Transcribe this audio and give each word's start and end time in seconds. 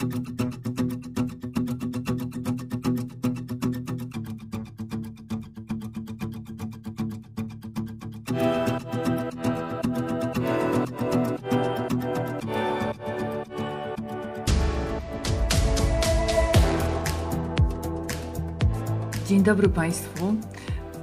Dzień 0.00 0.08
dobry 19.42 19.68
Państwu. 19.68 20.34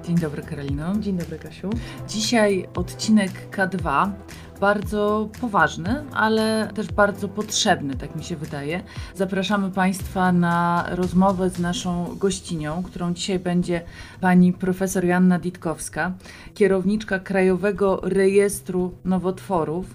Dzień 0.04 0.16
dobry 0.16 0.42
Karolino. 0.42 1.00
Dzień 1.00 1.18
dobry 1.18 1.40
Kasiu. 1.40 1.70
Dzisiaj 2.08 2.68
odcinek 2.76 3.32
K2 3.52 4.12
bardzo 4.60 5.30
poważny, 5.42 6.04
ale 6.14 6.70
też 6.76 6.88
bardzo 6.88 7.28
potrzebny, 7.28 7.96
tak 7.96 8.16
mi 8.16 8.24
się 8.24 8.36
wydaje. 8.36 8.82
Zapraszamy 9.16 9.72
Państwa 9.72 10.32
na 10.32 10.86
rozmowę 10.90 11.50
z 11.50 11.60
naszą 11.60 12.16
gościnią, 12.16 12.84
którą 12.84 13.14
dzisiaj 13.14 13.40
będzie 13.40 13.82
pani 14.22 14.54
profesor 14.54 15.06
Janna 15.06 15.40
Ditkowska, 15.40 16.12
kierowniczka 16.54 17.20
Krajowego 17.20 18.00
Rejestru 18.04 18.92
Nowotworów 19.06 19.86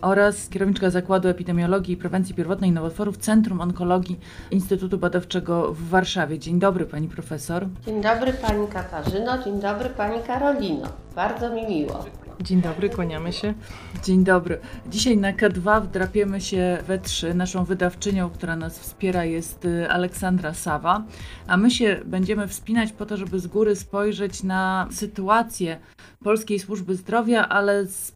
oraz 0.00 0.48
kierowniczka 0.48 0.90
Zakładu 0.90 1.28
Epidemiologii 1.28 1.94
i 1.94 1.96
Prewencji 1.96 2.34
Pierwotnej 2.34 2.72
Nowotworów 2.72 3.16
Centrum 3.18 3.60
Onkologii 3.60 4.20
Instytutu 4.50 4.98
Badawczego 4.98 5.72
w 5.72 5.88
Warszawie. 5.88 6.38
Dzień 6.38 6.58
dobry 6.58 6.86
pani 6.86 7.08
profesor. 7.08 7.66
Dzień 7.86 8.02
dobry 8.02 8.32
pani 8.32 8.66
Katarzyno, 8.68 9.42
dzień 9.44 9.60
dobry 9.60 9.88
pani 9.88 10.22
Karolino. 10.26 10.88
Bardzo 11.14 11.54
mi 11.54 11.66
miło. 11.66 12.21
Dzień 12.42 12.60
dobry, 12.60 12.90
kłaniamy 12.90 13.32
się. 13.32 13.54
Dzień 14.04 14.24
dobry. 14.24 14.58
Dzisiaj 14.90 15.16
na 15.16 15.32
K2 15.32 15.82
wdrapiemy 15.82 16.40
się 16.40 16.78
we 16.86 16.98
trzy. 16.98 17.34
Naszą 17.34 17.64
wydawczynią, 17.64 18.30
która 18.30 18.56
nas 18.56 18.78
wspiera 18.78 19.24
jest 19.24 19.64
y, 19.64 19.90
Aleksandra 19.90 20.54
Sawa, 20.54 21.04
a 21.46 21.56
my 21.56 21.70
się 21.70 22.00
będziemy 22.04 22.48
wspinać 22.48 22.92
po 22.92 23.06
to, 23.06 23.16
żeby 23.16 23.40
z 23.40 23.46
góry 23.46 23.76
spojrzeć 23.76 24.42
na 24.42 24.88
sytuację 24.90 25.78
Polskiej 26.24 26.58
Służby 26.58 26.96
Zdrowia, 26.96 27.48
ale 27.48 27.86
z 27.86 28.12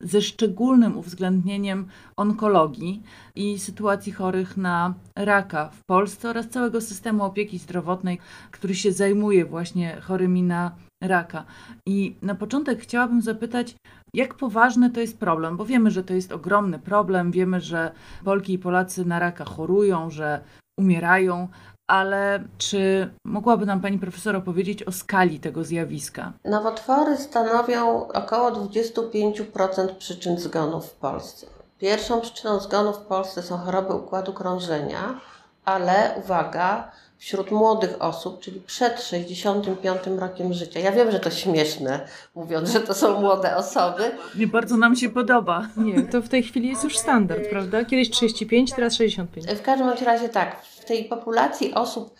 ze 0.00 0.22
szczególnym 0.22 0.98
uwzględnieniem 0.98 1.88
onkologii 2.16 3.02
i 3.34 3.58
sytuacji 3.58 4.12
chorych 4.12 4.56
na 4.56 4.94
raka 5.16 5.68
w 5.68 5.84
Polsce 5.84 6.30
oraz 6.30 6.48
całego 6.48 6.80
systemu 6.80 7.24
opieki 7.24 7.58
zdrowotnej, 7.58 8.18
który 8.50 8.74
się 8.74 8.92
zajmuje 8.92 9.44
właśnie 9.44 10.00
chorymi 10.00 10.42
na 10.42 10.76
raka. 11.02 11.44
I 11.86 12.16
na 12.22 12.34
początek 12.34 12.80
chciałabym 12.80 13.22
zapytać, 13.22 13.74
jak 14.14 14.34
poważny 14.34 14.90
to 14.90 15.00
jest 15.00 15.18
problem, 15.18 15.56
bo 15.56 15.64
wiemy, 15.64 15.90
że 15.90 16.04
to 16.04 16.14
jest 16.14 16.32
ogromny 16.32 16.78
problem, 16.78 17.30
wiemy, 17.30 17.60
że 17.60 17.92
Polki 18.24 18.52
i 18.52 18.58
Polacy 18.58 19.04
na 19.04 19.18
raka 19.18 19.44
chorują, 19.44 20.10
że 20.10 20.40
umierają, 20.78 21.48
ale 21.90 22.44
czy 22.58 23.10
mogłaby 23.24 23.66
nam 23.66 23.80
Pani 23.80 23.98
Profesor 23.98 24.36
opowiedzieć 24.36 24.82
o 24.82 24.92
skali 24.92 25.40
tego 25.40 25.64
zjawiska? 25.64 26.32
Nowotwory 26.44 27.16
stanowią 27.16 28.08
około 28.08 28.50
25% 28.50 29.94
przyczyn 29.98 30.38
zgonów 30.38 30.86
w 30.86 30.94
Polsce. 30.94 31.46
Pierwszą 31.78 32.20
przyczyną 32.20 32.58
zgonów 32.58 32.96
w 32.96 33.06
Polsce 33.06 33.42
są 33.42 33.56
choroby 33.56 33.94
układu 33.94 34.32
krążenia, 34.32 35.20
ale 35.64 36.14
uwaga, 36.24 36.90
wśród 37.20 37.50
młodych 37.50 38.02
osób, 38.02 38.40
czyli 38.40 38.60
przed 38.60 39.02
65 39.02 40.00
rokiem 40.18 40.52
życia. 40.52 40.80
Ja 40.80 40.92
wiem, 40.92 41.10
że 41.10 41.20
to 41.20 41.30
śmieszne, 41.30 42.08
mówiąc, 42.34 42.70
że 42.70 42.80
to 42.80 42.94
są 42.94 43.20
młode 43.20 43.56
osoby. 43.56 44.10
Nie 44.34 44.46
bardzo 44.46 44.76
nam 44.76 44.96
się 44.96 45.08
podoba. 45.08 45.68
Nie, 45.76 46.02
to 46.02 46.22
w 46.22 46.28
tej 46.28 46.42
chwili 46.42 46.68
jest 46.68 46.84
już 46.84 46.98
standard, 46.98 47.42
prawda? 47.50 47.84
Kiedyś 47.84 48.10
35, 48.10 48.72
teraz 48.72 48.94
65. 48.94 49.46
W 49.46 49.62
każdym 49.62 49.88
razie 49.88 50.28
tak, 50.28 50.62
w 50.62 50.84
tej 50.84 51.04
populacji 51.04 51.74
osób 51.74 52.14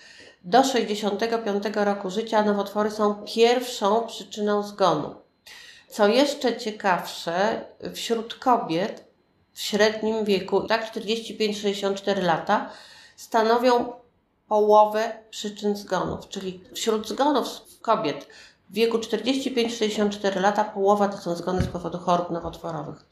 do 0.44 0.64
65 0.64 1.64
roku 1.74 2.10
życia 2.10 2.44
nowotwory 2.44 2.90
są 2.90 3.14
pierwszą 3.34 4.06
przyczyną 4.06 4.62
zgonu. 4.62 5.14
Co 5.88 6.08
jeszcze 6.08 6.56
ciekawsze, 6.56 7.64
wśród 7.94 8.34
kobiet 8.34 9.04
w 9.52 9.60
średnim 9.60 10.24
wieku, 10.24 10.60
tak 10.60 10.94
45-64 10.94 12.22
lata, 12.22 12.70
stanowią 13.16 13.99
połowę 14.50 15.12
przyczyn 15.30 15.76
zgonów, 15.76 16.28
czyli 16.28 16.64
wśród 16.74 17.08
zgonów 17.08 17.46
kobiet 17.82 18.26
w 18.70 18.74
wieku 18.74 18.98
45-64 18.98 20.40
lata 20.40 20.64
połowa 20.64 21.08
to 21.08 21.18
są 21.18 21.34
zgony 21.34 21.62
z 21.62 21.66
powodu 21.66 21.98
chorób 21.98 22.30
nowotworowych. 22.30 23.04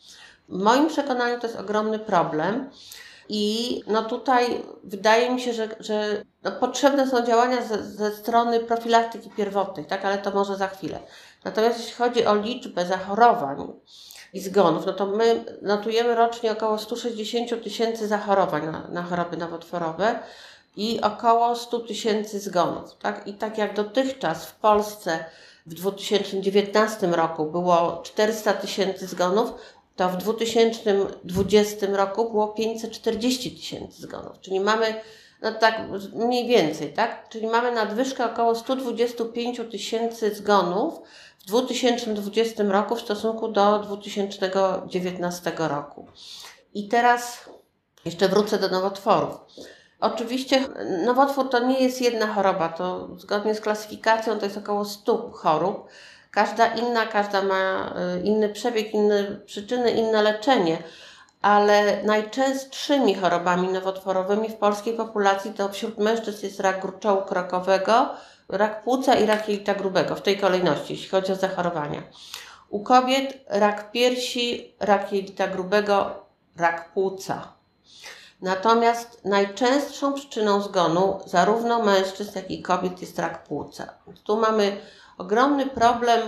W 0.48 0.58
moim 0.62 0.88
przekonaniu 0.88 1.40
to 1.40 1.46
jest 1.46 1.58
ogromny 1.58 1.98
problem 1.98 2.70
i 3.28 3.82
no 3.86 4.02
tutaj 4.02 4.62
wydaje 4.84 5.30
mi 5.30 5.40
się, 5.40 5.52
że, 5.52 5.68
że 5.80 6.24
no 6.42 6.52
potrzebne 6.52 7.10
są 7.10 7.26
działania 7.26 7.62
ze, 7.62 7.82
ze 7.82 8.10
strony 8.10 8.60
profilaktyki 8.60 9.30
pierwotnej, 9.30 9.86
tak, 9.86 10.04
ale 10.04 10.18
to 10.18 10.30
może 10.30 10.56
za 10.56 10.68
chwilę. 10.68 10.98
Natomiast 11.44 11.78
jeśli 11.78 11.94
chodzi 11.94 12.26
o 12.26 12.34
liczbę 12.34 12.86
zachorowań, 12.86 13.72
i 14.32 14.40
zgonów, 14.40 14.86
no 14.86 14.92
to 14.92 15.06
my 15.06 15.44
notujemy 15.62 16.14
rocznie 16.14 16.52
około 16.52 16.78
160 16.78 17.64
tysięcy 17.64 18.08
zachorowań 18.08 18.66
na, 18.66 18.88
na 18.88 19.02
choroby 19.02 19.36
nowotworowe 19.36 20.18
i 20.76 21.00
około 21.00 21.56
100 21.56 21.80
tysięcy 21.80 22.40
zgonów. 22.40 22.96
Tak? 22.96 23.26
I 23.26 23.34
tak 23.34 23.58
jak 23.58 23.74
dotychczas 23.74 24.46
w 24.46 24.54
Polsce 24.54 25.24
w 25.66 25.74
2019 25.74 27.06
roku 27.06 27.46
było 27.46 28.00
400 28.04 28.52
tysięcy 28.52 29.06
zgonów, 29.06 29.52
to 29.96 30.08
w 30.08 30.16
2020 30.16 31.86
roku 31.86 32.30
było 32.30 32.48
540 32.48 33.50
tysięcy 33.50 34.02
zgonów. 34.02 34.40
Czyli 34.40 34.60
mamy, 34.60 35.00
no 35.42 35.52
tak 35.52 35.80
mniej 36.12 36.48
więcej, 36.48 36.92
tak? 36.92 37.28
Czyli 37.28 37.46
mamy 37.46 37.72
nadwyżkę 37.72 38.32
około 38.32 38.54
125 38.54 39.60
tysięcy 39.70 40.34
zgonów 40.34 41.00
w 41.38 41.44
2020 41.44 42.62
roku 42.62 42.96
w 42.96 43.00
stosunku 43.00 43.48
do 43.48 43.78
2019 43.78 45.52
roku. 45.58 46.06
I 46.74 46.88
teraz 46.88 47.50
jeszcze 48.04 48.28
wrócę 48.28 48.58
do 48.58 48.68
nowotworów. 48.68 49.40
Oczywiście 50.00 50.60
nowotwór 51.04 51.50
to 51.50 51.58
nie 51.58 51.80
jest 51.80 52.02
jedna 52.02 52.26
choroba, 52.26 52.68
to 52.68 53.08
zgodnie 53.16 53.54
z 53.54 53.60
klasyfikacją 53.60 54.38
to 54.38 54.44
jest 54.44 54.58
około 54.58 54.84
100 54.84 55.30
chorób. 55.30 55.88
Każda 56.30 56.66
inna, 56.66 57.06
każda 57.06 57.42
ma 57.42 57.94
y, 58.16 58.20
inny 58.20 58.48
przebieg, 58.48 58.94
inne 58.94 59.24
przyczyny, 59.46 59.90
inne 59.90 60.22
leczenie, 60.22 60.78
ale 61.42 62.02
najczęstszymi 62.02 63.14
chorobami 63.14 63.68
nowotworowymi 63.68 64.48
w 64.48 64.54
polskiej 64.54 64.94
populacji 64.94 65.52
to 65.52 65.68
wśród 65.68 65.98
mężczyzn 65.98 66.46
jest 66.46 66.60
rak 66.60 66.80
gruczołu 66.80 67.22
krokowego, 67.22 68.10
rak 68.48 68.82
płuca 68.84 69.14
i 69.14 69.26
rak 69.26 69.48
jelita 69.48 69.74
grubego, 69.74 70.14
w 70.14 70.22
tej 70.22 70.38
kolejności, 70.38 70.92
jeśli 70.92 71.08
chodzi 71.08 71.32
o 71.32 71.36
zachorowania. 71.36 72.02
U 72.68 72.82
kobiet 72.82 73.44
rak 73.48 73.92
piersi, 73.92 74.74
rak 74.80 75.12
jelita 75.12 75.46
grubego, 75.48 76.26
rak 76.56 76.92
płuca. 76.92 77.57
Natomiast 78.42 79.24
najczęstszą 79.24 80.12
przyczyną 80.12 80.62
zgonu 80.62 81.20
zarówno 81.26 81.82
mężczyzn, 81.82 82.32
jak 82.34 82.50
i 82.50 82.62
kobiet 82.62 83.00
jest 83.00 83.18
rak 83.18 83.44
płuca. 83.44 83.94
Tu 84.24 84.36
mamy 84.36 84.76
ogromny 85.18 85.66
problem, 85.66 86.20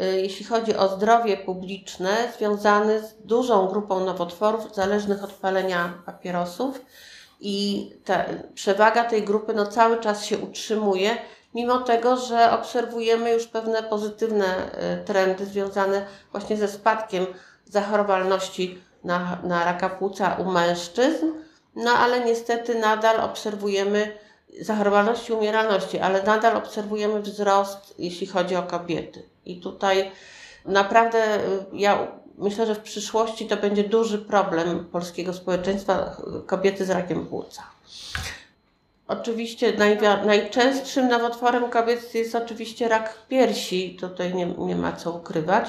y, 0.00 0.20
jeśli 0.20 0.44
chodzi 0.44 0.76
o 0.76 0.88
zdrowie 0.88 1.36
publiczne, 1.36 2.16
związany 2.38 3.00
z 3.00 3.14
dużą 3.24 3.68
grupą 3.68 4.00
nowotworów 4.00 4.74
zależnych 4.74 5.24
od 5.24 5.32
palenia 5.32 5.92
papierosów. 6.06 6.80
I 7.40 7.90
ta 8.04 8.24
przewaga 8.54 9.04
tej 9.04 9.22
grupy 9.22 9.54
no, 9.54 9.66
cały 9.66 10.00
czas 10.00 10.24
się 10.24 10.38
utrzymuje, 10.38 11.18
mimo 11.54 11.78
tego, 11.78 12.16
że 12.16 12.50
obserwujemy 12.50 13.30
już 13.30 13.46
pewne 13.46 13.82
pozytywne 13.82 14.46
y, 14.46 15.04
trendy 15.04 15.46
związane 15.46 16.06
właśnie 16.32 16.56
ze 16.56 16.68
spadkiem 16.68 17.26
zachorowalności 17.64 18.82
na, 19.04 19.38
na 19.42 19.64
raka 19.64 19.88
płuca 19.88 20.34
u 20.34 20.44
mężczyzn 20.44 21.26
no 21.76 21.90
ale 21.90 22.24
niestety 22.24 22.74
nadal 22.74 23.20
obserwujemy 23.20 24.18
zachorowalności, 24.60 25.32
umieralności, 25.32 25.98
ale 25.98 26.22
nadal 26.22 26.56
obserwujemy 26.56 27.22
wzrost, 27.22 27.94
jeśli 27.98 28.26
chodzi 28.26 28.56
o 28.56 28.62
kobiety. 28.62 29.22
I 29.44 29.60
tutaj 29.60 30.10
naprawdę 30.64 31.36
y, 31.36 31.40
ja 31.72 32.08
myślę, 32.38 32.66
że 32.66 32.74
w 32.74 32.80
przyszłości 32.80 33.46
to 33.46 33.56
będzie 33.56 33.84
duży 33.84 34.18
problem 34.18 34.84
polskiego 34.84 35.32
społeczeństwa 35.32 36.16
kobiety 36.46 36.84
z 36.84 36.90
rakiem 36.90 37.26
płuca. 37.26 37.62
Oczywiście 39.08 39.72
najczęstszym 40.26 41.08
nowotworem 41.08 41.70
kobiet 41.70 42.14
jest 42.14 42.34
oczywiście 42.34 42.88
rak 42.88 43.18
piersi, 43.28 43.96
tutaj 44.00 44.34
nie, 44.34 44.46
nie 44.46 44.76
ma 44.76 44.92
co 44.92 45.12
ukrywać. 45.12 45.68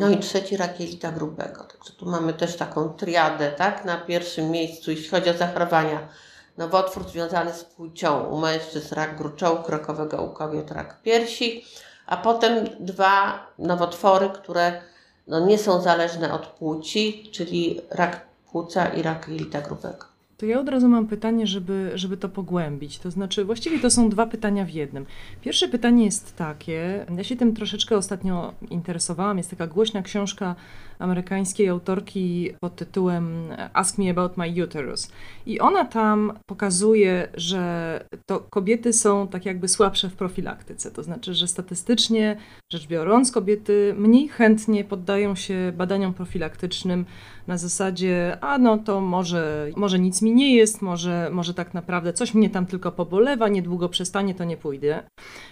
No 0.00 0.10
i 0.10 0.18
trzeci 0.18 0.56
rak 0.56 0.80
jelita 0.80 1.12
grubego. 1.12 1.64
Także 1.64 1.92
tu 1.92 2.06
mamy 2.06 2.32
też 2.34 2.56
taką 2.56 2.88
triadę, 2.88 3.52
tak? 3.52 3.84
Na 3.84 3.98
pierwszym 3.98 4.50
miejscu, 4.50 4.90
jeśli 4.90 5.08
chodzi 5.08 5.30
o 5.30 5.34
zachorowania. 5.34 6.08
Nowotwór 6.56 7.08
związany 7.08 7.52
z 7.52 7.64
płcią. 7.64 8.24
U 8.24 8.38
mężczyzn 8.38 8.94
rak 8.94 9.16
gruczołu 9.16 9.62
krokowego, 9.62 10.22
u 10.22 10.30
kobiet 10.30 10.70
rak 10.70 11.02
piersi. 11.02 11.64
A 12.06 12.16
potem 12.16 12.68
dwa 12.80 13.46
nowotwory, 13.58 14.30
które 14.30 14.82
no, 15.26 15.40
nie 15.40 15.58
są 15.58 15.80
zależne 15.80 16.32
od 16.32 16.46
płci, 16.46 17.30
czyli 17.32 17.80
rak 17.90 18.26
płuca 18.52 18.88
i 18.88 19.02
rak 19.02 19.28
jelita 19.28 19.60
grubego. 19.60 20.15
To 20.36 20.46
ja 20.46 20.60
od 20.60 20.68
razu 20.68 20.88
mam 20.88 21.06
pytanie, 21.06 21.46
żeby, 21.46 21.90
żeby 21.94 22.16
to 22.16 22.28
pogłębić. 22.28 22.98
To 22.98 23.10
znaczy, 23.10 23.44
właściwie 23.44 23.78
to 23.78 23.90
są 23.90 24.08
dwa 24.08 24.26
pytania 24.26 24.64
w 24.64 24.70
jednym. 24.70 25.06
Pierwsze 25.42 25.68
pytanie 25.68 26.04
jest 26.04 26.36
takie, 26.36 27.06
ja 27.16 27.24
się 27.24 27.36
tym 27.36 27.54
troszeczkę 27.54 27.96
ostatnio 27.96 28.54
interesowałam. 28.70 29.38
Jest 29.38 29.50
taka 29.50 29.66
głośna 29.66 30.02
książka 30.02 30.54
amerykańskiej 30.98 31.68
autorki 31.68 32.50
pod 32.60 32.76
tytułem 32.76 33.48
Ask 33.72 33.98
Me 33.98 34.10
About 34.10 34.36
My 34.36 34.64
Uterus. 34.64 35.10
I 35.46 35.60
ona 35.60 35.84
tam 35.84 36.32
pokazuje, 36.46 37.28
że 37.34 38.04
to 38.26 38.40
kobiety 38.40 38.92
są 38.92 39.28
tak 39.28 39.46
jakby 39.46 39.68
słabsze 39.68 40.08
w 40.08 40.14
profilaktyce. 40.14 40.90
To 40.90 41.02
znaczy, 41.02 41.34
że 41.34 41.48
statystycznie 41.48 42.36
rzecz 42.72 42.86
biorąc, 42.86 43.32
kobiety 43.32 43.94
mniej 43.98 44.28
chętnie 44.28 44.84
poddają 44.84 45.34
się 45.34 45.72
badaniom 45.76 46.14
profilaktycznym 46.14 47.04
na 47.46 47.58
zasadzie, 47.58 48.38
a 48.40 48.58
no 48.58 48.78
to 48.78 49.00
może, 49.00 49.70
może 49.76 49.98
nic 49.98 50.22
mi 50.22 50.34
nie 50.34 50.56
jest, 50.56 50.82
może, 50.82 51.30
może 51.32 51.54
tak 51.54 51.74
naprawdę 51.74 52.12
coś 52.12 52.34
mnie 52.34 52.50
tam 52.50 52.66
tylko 52.66 52.92
pobolewa, 52.92 53.48
niedługo 53.48 53.88
przestanie, 53.88 54.34
to 54.34 54.44
nie 54.44 54.56
pójdę. 54.56 55.02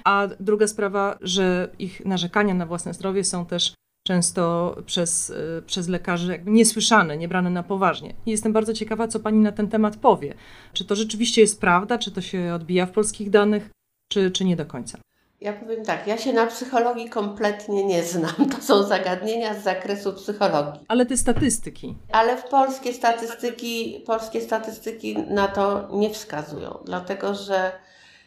A 0.05 0.29
druga 0.41 0.67
sprawa, 0.67 1.19
że 1.21 1.71
ich 1.79 2.05
narzekania 2.05 2.55
na 2.55 2.67
własne 2.67 2.95
zdrowie 2.95 3.25
są 3.25 3.47
też 3.47 3.75
często 4.07 4.77
przez, 4.87 5.31
y, 5.31 5.63
przez 5.67 5.89
lekarzy 5.89 6.33
jakby 6.33 6.51
niesłyszane, 6.51 7.17
niebrane 7.17 7.51
na 7.51 7.63
poważnie. 7.63 8.15
I 8.27 8.31
jestem 8.31 8.53
bardzo 8.53 8.75
ciekawa, 8.75 9.09
co 9.09 9.21
pani 9.21 9.39
na 9.39 9.53
ten 9.53 9.69
temat 9.69 9.97
powie. 9.97 10.35
Czy 10.73 10.85
to 10.85 10.97
rzeczywiście 10.97 11.41
jest 11.41 11.61
prawda, 11.61 11.99
czy 11.99 12.11
to 12.11 12.21
się 12.21 12.55
odbija 12.55 12.87
w 12.87 12.91
polskich 12.91 13.31
danych, 13.31 13.71
czy, 14.13 14.31
czy 14.31 14.45
nie 14.45 14.57
do 14.57 14.67
końca? 14.67 14.99
Ja 15.45 15.53
powiem 15.53 15.85
tak, 15.85 16.07
ja 16.07 16.19
się 16.19 16.33
na 16.33 16.47
psychologii 16.47 17.11
kompletnie 17.11 17.85
nie 17.85 18.03
znam. 18.03 18.51
To 18.57 18.63
są 18.63 18.83
zagadnienia 18.83 19.55
z 19.55 19.63
zakresu 19.63 20.13
psychologii. 20.13 20.81
Ale 20.89 21.07
te 21.07 21.17
statystyki. 21.17 21.95
Ale 22.13 22.37
w 22.37 22.45
polskie 22.45 22.93
statystyki, 22.93 24.03
polskie 24.07 24.41
statystyki 24.41 25.19
na 25.19 25.49
to 25.49 25.89
nie 25.93 26.11
wskazują, 26.11 26.79
dlatego 26.85 27.35
że 27.35 27.73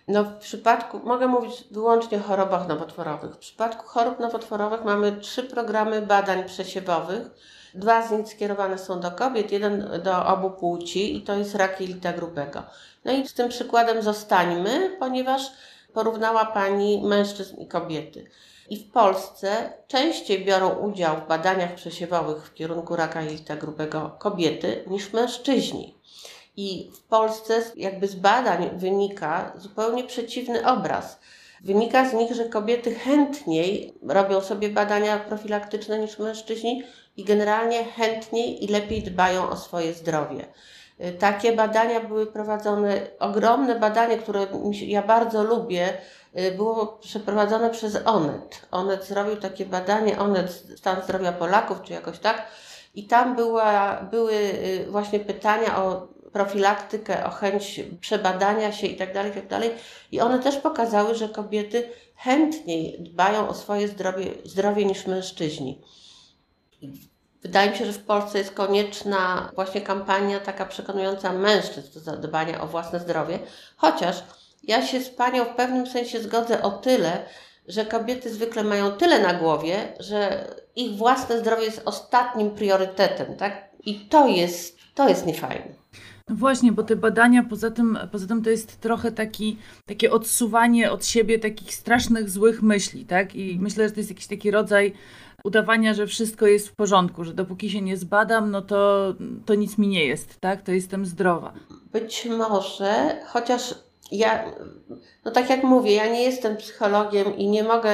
no 0.08 0.24
w 0.24 0.34
przypadku, 0.34 1.00
mogę 1.04 1.28
mówić 1.28 1.64
wyłącznie 1.72 2.18
o 2.18 2.22
chorobach 2.22 2.68
nowotworowych. 2.68 3.34
W 3.34 3.38
przypadku 3.38 3.88
chorób 3.88 4.20
nowotworowych 4.20 4.84
mamy 4.84 5.12
trzy 5.12 5.44
programy 5.44 6.02
badań 6.02 6.44
przesiewowych. 6.44 7.30
Dwa 7.74 8.08
z 8.08 8.12
nich 8.12 8.28
skierowane 8.28 8.78
są 8.78 9.00
do 9.00 9.12
kobiet, 9.12 9.52
jeden 9.52 9.90
do 10.04 10.26
obu 10.26 10.50
płci 10.50 11.18
i 11.18 11.22
to 11.22 11.36
jest 11.36 11.56
rak 11.56 11.82
jelita 11.82 12.14
grubego. 12.14 12.64
No 13.06 13.12
i 13.12 13.28
z 13.28 13.34
tym 13.34 13.50
przykładem 13.50 14.02
zostańmy, 14.02 14.96
ponieważ 15.00 15.52
porównała 15.98 16.46
Pani 16.46 17.02
mężczyzn 17.04 17.62
i 17.62 17.68
kobiety. 17.68 18.30
I 18.70 18.78
w 18.78 18.92
Polsce 18.92 19.74
częściej 19.88 20.46
biorą 20.46 20.70
udział 20.70 21.16
w 21.18 21.28
badaniach 21.28 21.76
przesiewowych 21.76 22.46
w 22.46 22.54
kierunku 22.54 22.96
raka 22.96 23.22
jelita 23.22 23.56
grubego 23.56 24.16
kobiety 24.20 24.84
niż 24.88 25.14
mężczyźni. 25.14 25.96
I 26.58 26.92
w 26.94 27.02
Polsce 27.04 27.64
jakby 27.76 28.08
z 28.08 28.16
badań 28.16 28.70
wynika 28.74 29.54
zupełnie 29.56 30.04
przeciwny 30.04 30.68
obraz. 30.68 31.20
Wynika 31.62 32.10
z 32.10 32.14
nich, 32.14 32.34
że 32.34 32.46
kobiety 32.46 32.96
chętniej 32.96 33.94
robią 34.08 34.42
sobie 34.42 34.70
badania 34.70 35.20
profilaktyczne 35.20 36.00
niż 36.00 36.20
mężczyźni 36.20 36.84
i 37.18 37.24
generalnie 37.24 37.84
chętniej 37.84 38.64
i 38.64 38.68
lepiej 38.68 39.04
dbają 39.04 39.50
o 39.50 39.56
swoje 39.56 39.94
zdrowie. 39.94 40.46
Y, 41.06 41.12
takie 41.12 41.56
badania 41.56 42.00
były 42.00 42.28
prowadzone, 42.28 43.08
ogromne 43.20 43.80
badanie, 43.80 44.18
które 44.18 44.48
ja 44.72 45.02
bardzo 45.02 45.44
lubię, 45.44 45.94
y, 46.40 46.52
było 46.52 46.88
przeprowadzone 46.88 47.70
przez 47.70 47.98
ONET. 48.06 48.68
ONET 48.72 49.06
zrobił 49.06 49.36
takie 49.36 49.66
badanie, 49.66 50.20
ONET 50.20 50.52
Stan 50.78 51.02
Zdrowia 51.04 51.32
Polaków, 51.32 51.82
czy 51.82 51.94
jakoś 51.94 52.20
tak, 52.20 52.48
i 52.96 53.08
tam 53.08 53.36
była, 53.36 54.02
były 54.12 54.34
y, 54.34 54.88
właśnie 54.90 55.20
pytania 55.20 55.84
o 55.84 56.08
profilaktykę, 56.34 57.26
o 57.26 57.30
chęć 57.30 57.82
przebadania 58.02 58.72
się 58.72 58.88
itd., 58.88 59.14
tak 59.14 59.26
itd. 59.36 59.48
Tak 59.50 59.64
I 60.12 60.20
one 60.22 60.40
też 60.40 60.58
pokazały, 60.58 61.16
że 61.16 61.30
kobiety 61.30 61.90
chętniej 62.16 62.98
dbają 63.00 63.50
o 63.50 63.54
swoje 63.54 63.88
zdrowie, 63.88 64.26
zdrowie 64.46 64.86
niż 64.86 65.08
mężczyźni. 65.08 65.82
Wydaje 67.48 67.72
mi 67.72 67.78
się, 67.78 67.86
że 67.86 67.94
w 67.94 68.04
Polsce 68.04 68.38
jest 68.38 68.52
konieczna 68.52 69.52
właśnie 69.56 69.82
kampania 69.82 70.40
taka 70.40 70.66
przekonująca 70.66 71.34
mężczyzn 71.34 71.94
do 71.94 72.00
zadbania 72.00 72.62
o 72.62 72.68
własne 72.68 73.00
zdrowie, 73.00 73.40
chociaż 73.78 74.24
ja 74.64 74.86
się 74.86 75.02
z 75.02 75.10
Panią 75.10 75.46
w 75.46 75.56
pewnym 75.56 75.88
sensie 75.88 76.22
zgodzę 76.22 76.62
o 76.62 76.72
tyle, 76.72 77.26
że 77.68 77.86
kobiety 77.86 78.34
zwykle 78.34 78.64
mają 78.64 78.92
tyle 78.92 79.20
na 79.20 79.34
głowie, 79.34 79.94
że 80.00 80.48
ich 80.76 80.98
własne 80.98 81.40
zdrowie 81.40 81.64
jest 81.64 81.82
ostatnim 81.86 82.52
priorytetem, 82.52 83.36
tak? 83.36 83.68
I 83.86 84.00
to 84.00 84.28
jest, 84.28 84.78
to 84.96 85.10
jest 85.10 85.26
niefajne. 85.26 85.68
No 86.30 86.36
właśnie, 86.36 86.72
bo 86.72 86.84
te 86.84 86.96
badania 86.96 87.44
poza 87.44 87.72
tym, 87.72 88.00
poza 88.12 88.28
tym 88.28 88.44
to 88.44 88.50
jest 88.50 88.82
trochę 88.82 89.12
taki, 89.12 89.58
takie 89.86 90.12
odsuwanie 90.12 90.92
od 90.92 91.06
siebie 91.06 91.40
takich 91.40 91.74
strasznych, 91.74 92.30
złych 92.30 92.62
myśli, 92.62 93.06
tak? 93.06 93.36
I 93.36 93.60
myślę, 93.60 93.88
że 93.88 93.94
to 93.94 94.00
jest 94.00 94.10
jakiś 94.10 94.28
taki 94.28 94.52
rodzaj 94.52 94.94
udawania, 95.48 95.94
że 95.94 96.08
wszystko 96.08 96.48
jest 96.48 96.68
w 96.68 96.76
porządku, 96.76 97.24
że 97.24 97.34
dopóki 97.34 97.70
się 97.70 97.82
nie 97.82 97.98
zbadam, 97.98 98.52
no 98.52 98.62
to, 98.62 99.14
to 99.46 99.56
nic 99.56 99.78
mi 99.78 99.88
nie 99.88 100.06
jest, 100.06 100.40
tak? 100.40 100.62
To 100.62 100.72
jestem 100.72 101.06
zdrowa. 101.06 101.54
Być 101.92 102.26
może, 102.26 103.20
chociaż 103.28 103.76
ja, 104.12 104.44
no 105.26 105.32
tak 105.32 105.50
jak 105.50 105.64
mówię, 105.64 105.94
ja 105.94 106.08
nie 106.08 106.24
jestem 106.24 106.58
psychologiem 106.58 107.38
i 107.38 107.48
nie 107.48 107.64
mogę 107.64 107.92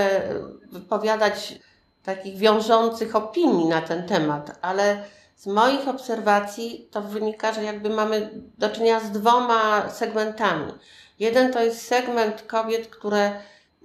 wypowiadać 0.71 1.59
takich 2.03 2.37
wiążących 2.37 3.15
opinii 3.15 3.65
na 3.65 3.81
ten 3.81 4.07
temat, 4.07 4.59
ale 4.61 5.03
z 5.35 5.47
moich 5.47 5.87
obserwacji 5.87 6.87
to 6.91 7.01
wynika, 7.01 7.53
że 7.53 7.63
jakby 7.63 7.89
mamy 7.89 8.29
do 8.57 8.69
czynienia 8.69 8.99
z 8.99 9.11
dwoma 9.11 9.89
segmentami. 9.89 10.71
Jeden 11.19 11.53
to 11.53 11.63
jest 11.63 11.81
segment 11.81 12.41
kobiet, 12.41 12.87
które 12.87 13.31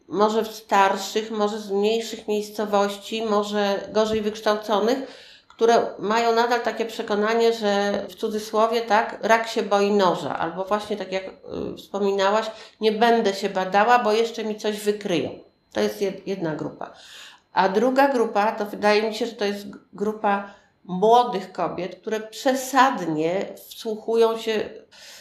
może 0.08 0.44
starszych, 0.44 1.30
może 1.30 1.58
z 1.60 1.70
mniejszych 1.70 2.28
miejscowości, 2.28 3.22
może 3.22 3.88
gorzej 3.92 4.22
wykształconych, 4.22 4.98
które 5.48 5.86
mają 5.98 6.34
nadal 6.34 6.60
takie 6.60 6.84
przekonanie, 6.84 7.52
że 7.52 8.04
w 8.08 8.14
cudzysłowie, 8.14 8.80
tak, 8.80 9.18
rak 9.22 9.48
się 9.48 9.62
boi 9.62 9.90
noża, 9.90 10.38
albo 10.38 10.64
właśnie 10.64 10.96
tak 10.96 11.12
jak 11.12 11.24
y, 11.24 11.76
wspominałaś, 11.76 12.50
nie 12.80 12.92
będę 12.92 13.34
się 13.34 13.48
badała, 13.48 13.98
bo 13.98 14.12
jeszcze 14.12 14.44
mi 14.44 14.56
coś 14.56 14.80
wykryją. 14.80 15.30
To 15.72 15.80
jest 15.80 16.04
jedna 16.26 16.56
grupa. 16.56 16.92
A 17.52 17.68
druga 17.68 18.08
grupa, 18.08 18.52
to 18.52 18.66
wydaje 18.66 19.02
mi 19.02 19.14
się, 19.14 19.26
że 19.26 19.32
to 19.32 19.44
jest 19.44 19.66
grupa 19.92 20.54
młodych 20.84 21.52
kobiet, 21.52 21.96
które 21.96 22.20
przesadnie 22.20 23.46
wsłuchują 23.68 24.38
się 24.38 24.70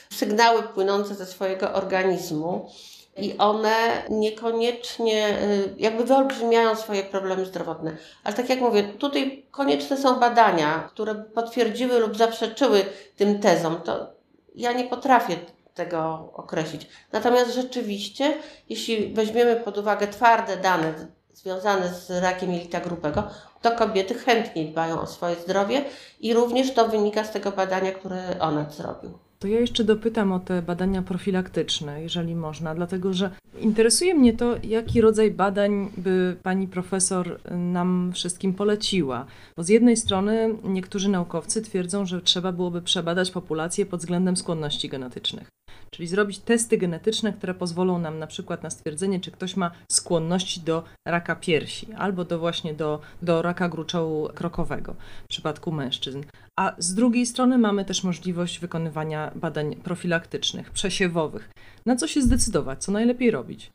w 0.10 0.16
sygnały 0.16 0.63
płynące 0.63 1.16
ze 1.16 1.25
swojego 1.25 1.73
organizmu 1.73 2.69
i 3.18 3.38
one 3.38 4.04
niekoniecznie 4.09 5.30
y, 5.30 5.74
jakby 5.78 6.04
wyolbrzymiają 6.04 6.76
swoje 6.76 7.04
problemy 7.04 7.45
zdrowotne. 7.45 7.97
Ale 8.24 8.36
tak 8.36 8.50
jak 8.50 8.62
mówię, 8.62 8.83
tutaj 8.83 9.45
konieczne 9.52 9.97
są 9.97 10.19
badania, 10.19 10.90
które 10.94 11.16
potwierdziły 11.16 12.00
lub 12.00 12.18
zaprzeczyły 12.18 12.86
tym 13.16 13.40
tezom. 13.40 13.81
To 13.81 14.07
ja 14.56 14.74
nie 14.74 14.83
potrafię 14.83 15.36
tego 15.74 16.30
określić. 16.33 16.88
Natomiast 17.12 17.54
rzeczywiście, 17.54 18.33
jeśli 18.69 19.14
weźmiemy 19.14 19.56
pod 19.56 19.78
uwagę 19.78 20.07
twarde 20.07 20.57
dane 20.57 20.94
związane 21.33 21.94
z 21.94 22.24
rakiem 22.24 22.54
jelita 22.54 22.80
grubego, 22.80 23.24
to 23.62 23.71
kobiety 23.71 24.14
chętniej 24.14 24.71
dbają 24.71 25.02
o 25.02 25.07
swoje 25.07 25.36
zdrowie 25.36 25.86
i 26.19 26.33
również 26.33 26.74
to 26.74 26.88
wynika 26.88 27.24
z 27.24 27.31
tego 27.31 27.52
badania, 27.52 27.92
które 27.92 28.36
ona 28.40 28.69
zrobił. 28.69 29.27
To 29.39 29.47
ja 29.47 29.59
jeszcze 29.59 29.83
dopytam 29.83 30.31
o 30.31 30.39
te 30.39 30.61
badania 30.61 31.01
profilaktyczne, 31.01 32.01
jeżeli 32.01 32.35
można, 32.35 32.75
dlatego 32.75 33.13
że 33.13 33.31
interesuje 33.59 34.13
mnie 34.13 34.33
to, 34.33 34.56
jaki 34.63 35.01
rodzaj 35.01 35.31
badań 35.31 35.89
by 35.97 36.35
pani 36.44 36.67
profesor 36.67 37.39
nam 37.51 38.11
wszystkim 38.13 38.53
poleciła. 38.53 39.25
Bo 39.57 39.63
z 39.63 39.69
jednej 39.69 39.97
strony 39.97 40.56
niektórzy 40.63 41.09
naukowcy 41.09 41.61
twierdzą, 41.61 42.06
że 42.06 42.21
trzeba 42.21 42.51
byłoby 42.51 42.81
przebadać 42.81 43.31
populację 43.31 43.85
pod 43.85 43.99
względem 43.99 44.37
skłonności 44.37 44.89
genetycznych. 44.89 45.56
Czyli 45.97 46.07
zrobić 46.07 46.39
testy 46.39 46.77
genetyczne, 46.77 47.33
które 47.33 47.54
pozwolą 47.54 47.99
nam 47.99 48.19
na 48.19 48.27
przykład 48.27 48.63
na 48.63 48.69
stwierdzenie, 48.69 49.19
czy 49.19 49.31
ktoś 49.31 49.56
ma 49.56 49.71
skłonności 49.92 50.59
do 50.61 50.83
raka 51.06 51.35
piersi 51.35 51.94
albo 51.94 52.25
do 52.25 52.39
właśnie 52.39 52.73
do, 52.73 52.99
do 53.21 53.42
raka 53.42 53.69
gruczołu 53.69 54.30
krokowego 54.35 54.95
w 55.23 55.27
przypadku 55.27 55.71
mężczyzn. 55.71 56.23
A 56.56 56.75
z 56.77 56.94
drugiej 56.94 57.25
strony 57.25 57.57
mamy 57.57 57.85
też 57.85 58.04
możliwość 58.04 58.59
wykonywania 58.59 59.31
badań 59.35 59.75
profilaktycznych, 59.75 60.71
przesiewowych. 60.71 61.49
Na 61.85 61.95
co 61.95 62.07
się 62.07 62.21
zdecydować? 62.21 62.83
Co 62.83 62.92
najlepiej 62.92 63.31
robić? 63.31 63.71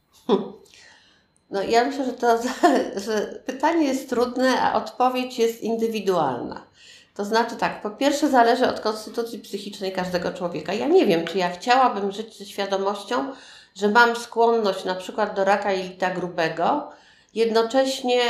No 1.51 1.63
ja 1.63 1.85
myślę, 1.85 2.05
że 2.05 2.13
to 2.13 2.39
że 3.07 3.43
pytanie 3.47 3.85
jest 3.85 4.09
trudne, 4.09 4.61
a 4.61 4.75
odpowiedź 4.75 5.39
jest 5.39 5.63
indywidualna. 5.63 6.67
To 7.15 7.25
znaczy 7.25 7.57
tak, 7.57 7.83
po 7.83 7.91
pierwsze 7.91 8.29
zależy 8.29 8.69
od 8.69 8.81
konstytucji 8.81 9.39
psychicznej 9.39 9.93
każdego 9.93 10.33
człowieka. 10.33 10.73
Ja 10.73 10.89
nie 10.89 11.07
wiem, 11.07 11.27
czy 11.27 11.39
ja 11.39 11.51
chciałabym 11.51 12.13
żyć 12.13 12.39
ze 12.39 12.45
świadomością, 12.45 13.33
że 13.75 13.89
mam 13.89 14.17
skłonność 14.17 14.85
na 14.85 14.95
przykład 14.95 15.37
do 15.37 15.45
raka 15.45 15.73
jelita 15.73 16.11
grubego, 16.11 16.91
jednocześnie 17.35 18.21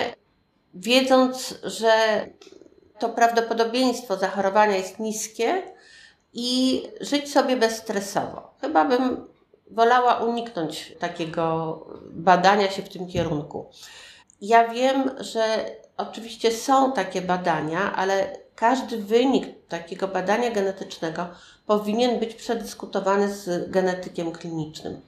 wiedząc, 0.74 1.54
że 1.62 1.92
to 2.98 3.08
prawdopodobieństwo 3.08 4.16
zachorowania 4.16 4.76
jest 4.76 4.98
niskie, 4.98 5.62
i 6.32 6.82
żyć 7.00 7.32
sobie 7.32 7.56
bezstresowo. 7.56 8.54
Chyba 8.60 8.84
bym 8.84 9.26
wolała 9.70 10.14
uniknąć 10.14 10.94
takiego 10.98 11.76
badania 12.10 12.70
się 12.70 12.82
w 12.82 12.88
tym 12.88 13.08
kierunku. 13.08 13.70
Ja 14.40 14.68
wiem, 14.68 15.10
że 15.20 15.64
oczywiście 15.96 16.52
są 16.52 16.92
takie 16.92 17.22
badania, 17.22 17.92
ale 17.96 18.41
każdy 18.54 18.98
wynik 18.98 19.68
takiego 19.68 20.08
badania 20.08 20.50
genetycznego 20.50 21.26
powinien 21.66 22.18
być 22.20 22.34
przedyskutowany 22.34 23.34
z 23.34 23.70
genetykiem 23.70 24.32
klinicznym. 24.32 25.00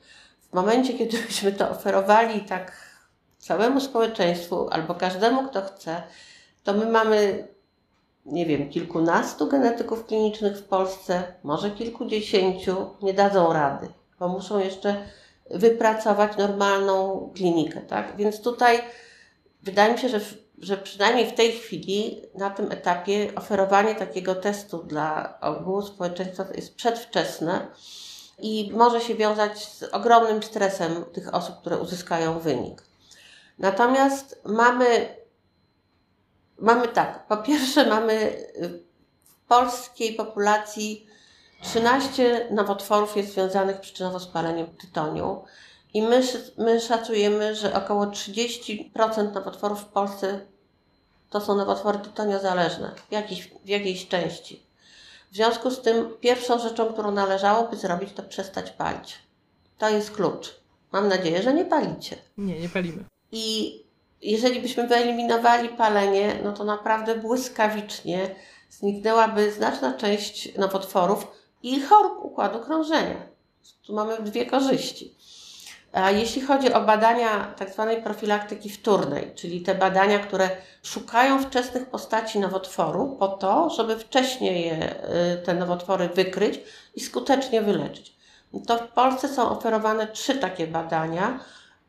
W 0.50 0.52
momencie, 0.52 0.94
kiedy 0.94 1.18
byśmy 1.26 1.52
to 1.52 1.70
oferowali 1.70 2.40
tak 2.40 2.72
całemu 3.38 3.80
społeczeństwu 3.80 4.68
albo 4.70 4.94
każdemu, 4.94 5.48
kto 5.48 5.62
chce, 5.62 6.02
to 6.64 6.74
my 6.74 6.86
mamy, 6.86 7.48
nie 8.26 8.46
wiem, 8.46 8.70
kilkunastu 8.70 9.46
genetyków 9.46 10.06
klinicznych 10.06 10.56
w 10.58 10.64
Polsce, 10.64 11.22
może 11.42 11.70
kilkudziesięciu, 11.70 12.76
nie 13.02 13.14
dadzą 13.14 13.52
rady, 13.52 13.88
bo 14.18 14.28
muszą 14.28 14.58
jeszcze 14.58 14.96
wypracować 15.50 16.36
normalną 16.36 17.30
klinikę, 17.34 17.80
tak? 17.80 18.16
Więc 18.16 18.40
tutaj 18.40 18.78
wydaje 19.62 19.92
mi 19.92 19.98
się, 19.98 20.08
że, 20.08 20.20
że 20.58 20.76
przynajmniej 20.76 21.30
w 21.30 21.34
tej 21.34 21.52
chwili, 21.52 22.23
na 22.34 22.50
tym 22.50 22.73
etapie, 22.73 23.32
oferowanie 23.37 23.94
takiego 23.94 24.34
testu 24.34 24.82
dla 24.82 25.38
ogółu 25.40 25.82
społeczeństwa 25.82 26.44
jest 26.54 26.75
przedwczesne 26.75 27.66
i 28.38 28.70
może 28.73 29.00
się 29.00 29.14
wiązać 29.14 29.68
z 29.68 29.82
ogromnym 29.82 30.42
stresem 30.42 31.04
tych 31.04 31.34
osób, 31.34 31.61
które 31.61 31.78
uzyskają 31.78 32.38
wynik. 32.38 32.82
Natomiast 33.58 34.40
mamy, 34.44 35.16
mamy 36.58 36.88
tak, 36.88 37.26
po 37.26 37.37
pierwsze 37.37 37.87
mamy 37.87 38.37
w 39.23 39.49
polskiej 39.49 40.14
populacji 40.14 41.06
13 41.62 42.49
nowotworów 42.50 43.16
jest 43.16 43.32
związanych 43.32 43.80
przyczynowo 43.80 44.20
z 44.20 44.26
paleniem 44.26 44.66
tytoniu 44.66 45.44
i 45.94 46.02
my, 46.02 46.22
my 46.58 46.80
szacujemy, 46.80 47.54
że 47.54 47.74
około 47.74 48.06
30% 48.06 49.32
nowotworów 49.34 49.80
w 49.80 49.84
Polsce 49.84 50.40
to 51.30 51.40
są 51.40 51.56
nowotwory 51.56 51.98
tytoniozależne 51.98 52.92
w 53.08 53.12
jakiejś, 53.12 53.50
w 53.64 53.68
jakiejś 53.68 54.08
części. 54.08 54.66
W 55.32 55.36
związku 55.36 55.70
z 55.70 55.80
tym 55.80 56.10
pierwszą 56.20 56.58
rzeczą, 56.58 56.92
którą 56.92 57.10
należałoby 57.10 57.76
zrobić, 57.76 58.12
to 58.12 58.22
przestać 58.22 58.70
palić. 58.70 59.18
To 59.78 59.88
jest 59.88 60.10
klucz. 60.10 60.60
Mam 60.92 61.08
nadzieję, 61.08 61.42
że 61.42 61.54
nie 61.54 61.64
palicie. 61.64 62.16
Nie, 62.38 62.60
nie 62.60 62.68
palimy. 62.68 63.04
I 63.32 63.74
jeżeli 64.22 64.60
byśmy 64.60 64.88
wyeliminowali 64.88 65.68
palenie, 65.68 66.40
no 66.44 66.52
to 66.52 66.64
naprawdę 66.64 67.14
błyskawicznie 67.14 68.34
zniknęłaby 68.70 69.52
znaczna 69.52 69.92
część 69.92 70.58
nowotworów 70.58 71.26
i 71.62 71.80
chorób 71.80 72.24
układu 72.24 72.60
krążenia. 72.60 73.26
Tu 73.86 73.94
mamy 73.94 74.22
dwie 74.22 74.46
korzyści. 74.46 75.14
A 75.94 76.10
jeśli 76.10 76.42
chodzi 76.42 76.72
o 76.72 76.80
badania 76.80 77.54
tak 77.56 77.70
zwanej 77.70 78.02
profilaktyki 78.02 78.70
wtórnej, 78.70 79.32
czyli 79.34 79.60
te 79.60 79.74
badania, 79.74 80.18
które 80.18 80.50
szukają 80.82 81.42
wczesnych 81.42 81.86
postaci 81.86 82.38
nowotworu 82.38 83.16
po 83.18 83.28
to, 83.28 83.70
żeby 83.70 83.98
wcześniej 83.98 84.66
je, 84.66 84.94
y, 85.34 85.42
te 85.44 85.54
nowotwory 85.54 86.08
wykryć 86.08 86.60
i 86.94 87.00
skutecznie 87.00 87.62
wyleczyć, 87.62 88.16
to 88.66 88.78
w 88.78 88.88
Polsce 88.88 89.28
są 89.28 89.50
oferowane 89.50 90.06
trzy 90.06 90.34
takie 90.34 90.66
badania. 90.66 91.40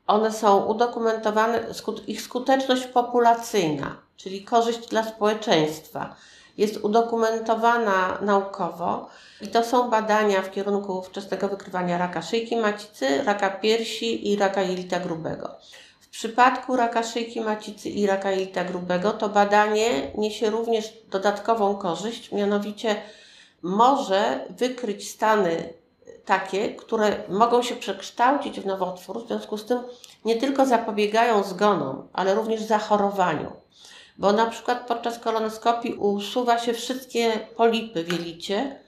One 0.08 0.32
są 0.32 0.66
udokumentowane, 0.66 1.60
ich 2.08 2.22
skuteczność 2.22 2.86
populacyjna, 2.86 3.98
czyli 4.18 4.44
korzyść 4.44 4.88
dla 4.88 5.04
społeczeństwa, 5.04 6.16
jest 6.58 6.78
udokumentowana 6.78 8.18
naukowo 8.22 9.10
i 9.42 9.48
to 9.48 9.64
są 9.64 9.90
badania 9.90 10.42
w 10.42 10.52
kierunku 10.52 11.02
wczesnego 11.02 11.48
wykrywania 11.48 11.98
raka 11.98 12.22
szyjki 12.22 12.58
macicy, 12.58 13.24
raka 13.24 13.50
piersi 13.50 14.32
i 14.32 14.36
raka 14.36 14.62
jelita 14.62 15.00
grubego. 15.00 15.56
W 16.00 16.10
przypadku 16.10 16.76
raka 16.76 17.04
szyjki 17.04 17.42
macicy 17.42 17.90
i 17.90 18.08
raka 18.08 18.32
jelita 18.32 18.64
grubego 18.64 19.12
to 19.12 19.30
badanie 19.30 20.12
niesie 20.18 20.50
również 20.50 20.94
dodatkową 21.12 21.76
korzyść, 21.76 22.32
mianowicie 22.32 22.96
może 23.62 24.46
wykryć 24.50 25.10
stany 25.10 25.74
takie, 26.26 26.70
które 26.70 27.24
mogą 27.30 27.62
się 27.62 27.76
przekształcić 27.76 28.60
w 28.60 28.66
nowotwór, 28.66 29.24
w 29.24 29.28
związku 29.28 29.58
z 29.58 29.66
tym 29.66 29.80
nie 30.26 30.36
tylko 30.36 30.66
zapobiegają 30.66 31.44
zgonom, 31.44 32.08
ale 32.14 32.36
również 32.36 32.62
zachorowaniu. 32.62 33.52
Bo 34.18 34.32
na 34.32 34.46
przykład 34.46 34.88
podczas 34.88 35.20
kolonoskopii 35.20 35.94
usuwa 35.94 36.60
się 36.60 36.74
wszystkie 36.74 37.32
polipy 37.58 38.04
w 38.04 38.12
jelicie, 38.12 38.80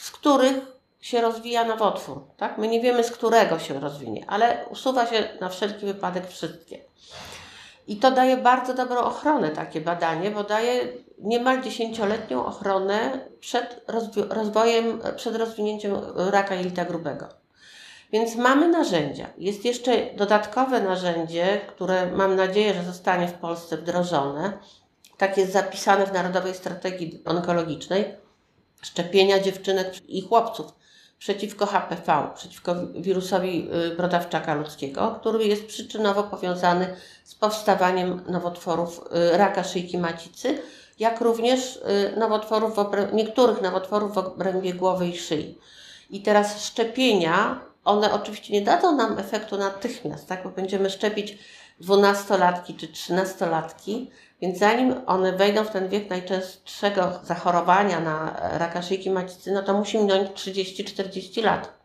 z 0.00 0.10
których 0.10 0.56
się 1.00 1.20
rozwija 1.20 1.64
nowotwór. 1.64 2.24
Tak? 2.36 2.58
My 2.58 2.68
nie 2.68 2.80
wiemy, 2.80 3.04
z 3.04 3.10
którego 3.10 3.58
się 3.58 3.80
rozwinie, 3.80 4.24
ale 4.28 4.66
usuwa 4.70 5.06
się 5.06 5.28
na 5.40 5.48
wszelki 5.48 5.86
wypadek 5.86 6.26
wszystkie. 6.26 6.84
I 7.86 7.96
to 7.96 8.10
daje 8.10 8.36
bardzo 8.36 8.74
dobrą 8.74 9.00
ochronę, 9.00 9.50
takie 9.50 9.80
badanie, 9.80 10.30
bo 10.30 10.44
daje 10.44 10.92
niemal 11.18 11.62
dziesięcioletnią 11.62 12.46
ochronę 12.46 13.20
przed 13.40 13.84
rozwojem, 14.30 15.00
przed 15.16 15.36
rozwinięciem 15.36 15.94
raka 16.16 16.54
jelita 16.54 16.84
grubego. 16.84 17.37
Więc 18.12 18.36
mamy 18.36 18.68
narzędzia. 18.68 19.26
Jest 19.38 19.64
jeszcze 19.64 20.14
dodatkowe 20.16 20.80
narzędzie, 20.80 21.60
które 21.68 22.12
mam 22.12 22.36
nadzieję, 22.36 22.74
że 22.74 22.82
zostanie 22.82 23.28
w 23.28 23.34
Polsce 23.34 23.76
wdrożone. 23.76 24.58
Tak 25.16 25.38
jest 25.38 25.52
zapisane 25.52 26.06
w 26.06 26.12
Narodowej 26.12 26.54
Strategii 26.54 27.22
Onkologicznej. 27.24 28.04
Szczepienia 28.82 29.40
dziewczynek 29.40 30.08
i 30.08 30.22
chłopców 30.22 30.72
przeciwko 31.18 31.66
HPV, 31.66 32.30
przeciwko 32.34 32.74
wirusowi 32.94 33.68
y, 33.92 33.96
brodawczaka 33.96 34.54
ludzkiego, 34.54 35.16
który 35.20 35.44
jest 35.44 35.66
przyczynowo 35.66 36.22
powiązany 36.22 36.96
z 37.24 37.34
powstawaniem 37.34 38.24
nowotworów 38.28 39.00
y, 39.32 39.38
raka 39.38 39.64
szyjki 39.64 39.98
macicy, 39.98 40.58
jak 40.98 41.20
również 41.20 41.76
y, 41.76 42.16
nowotworów 42.16 42.76
niektórych 43.12 43.62
nowotworów 43.62 44.14
w 44.14 44.18
obrębie 44.18 44.74
głowy 44.74 45.08
i 45.08 45.18
szyi. 45.18 45.58
I 46.10 46.22
teraz 46.22 46.64
szczepienia, 46.64 47.67
one 47.88 48.12
oczywiście 48.12 48.52
nie 48.52 48.62
dadzą 48.62 48.96
nam 48.96 49.18
efektu 49.18 49.56
natychmiast, 49.56 50.28
tak? 50.28 50.42
bo 50.44 50.50
będziemy 50.50 50.90
szczepić 50.90 51.38
dwunastolatki 51.80 52.74
czy 52.74 52.88
trzynastolatki, 52.88 54.10
więc 54.40 54.58
zanim 54.58 54.94
one 55.06 55.32
wejdą 55.32 55.64
w 55.64 55.70
ten 55.70 55.88
wiek 55.88 56.10
najczęstszego 56.10 57.20
zachorowania 57.24 58.00
na 58.00 58.36
raka 58.52 58.82
szyjki 58.82 59.10
macicy, 59.10 59.52
no 59.52 59.62
to 59.62 59.74
musi 59.74 59.98
minąć 59.98 60.30
30-40 60.30 61.44
lat. 61.44 61.78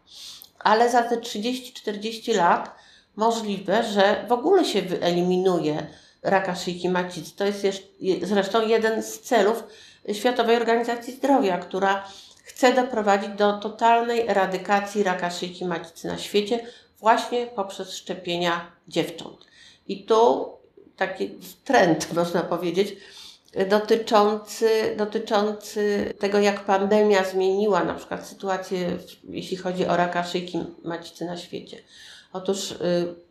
Ale 0.59 0.89
za 0.89 1.03
te 1.03 1.17
30-40 1.17 2.35
lat 2.35 2.75
możliwe, 3.15 3.83
że 3.83 4.25
w 4.27 4.31
ogóle 4.31 4.65
się 4.65 4.81
wyeliminuje 4.81 5.87
raka 6.23 6.55
szyjki 6.55 6.89
macicy. 6.89 7.35
To 7.35 7.45
jest 7.45 7.63
jeszcze, 7.63 7.87
zresztą 8.21 8.67
jeden 8.67 9.03
z 9.03 9.19
celów 9.19 9.63
Światowej 10.13 10.55
Organizacji 10.55 11.13
Zdrowia, 11.13 11.57
która 11.57 12.03
chce 12.43 12.73
doprowadzić 12.73 13.29
do 13.29 13.53
totalnej 13.53 14.27
eradykacji 14.27 15.03
raka 15.03 15.31
szyjki 15.31 15.65
macicy 15.65 16.07
na 16.07 16.17
świecie 16.17 16.59
właśnie 16.99 17.47
poprzez 17.47 17.93
szczepienia 17.93 18.71
dziewcząt. 18.87 19.37
I 19.87 20.03
tu 20.03 20.49
taki 20.97 21.29
trend, 21.63 22.13
można 22.13 22.43
powiedzieć, 22.43 22.95
dotyczący, 23.69 24.95
dotyczący 24.97 26.13
tego, 26.19 26.39
jak 26.39 26.65
pandemia 26.65 27.23
zmieniła 27.23 27.83
na 27.83 27.93
przykład 27.93 28.27
sytuację, 28.27 28.97
jeśli 29.29 29.57
chodzi 29.57 29.85
o 29.85 29.97
raka 29.97 30.23
szyjki 30.23 30.59
macicy 30.83 31.25
na 31.25 31.37
świecie. 31.37 31.77
Otóż 32.33 32.71
y, 32.71 32.75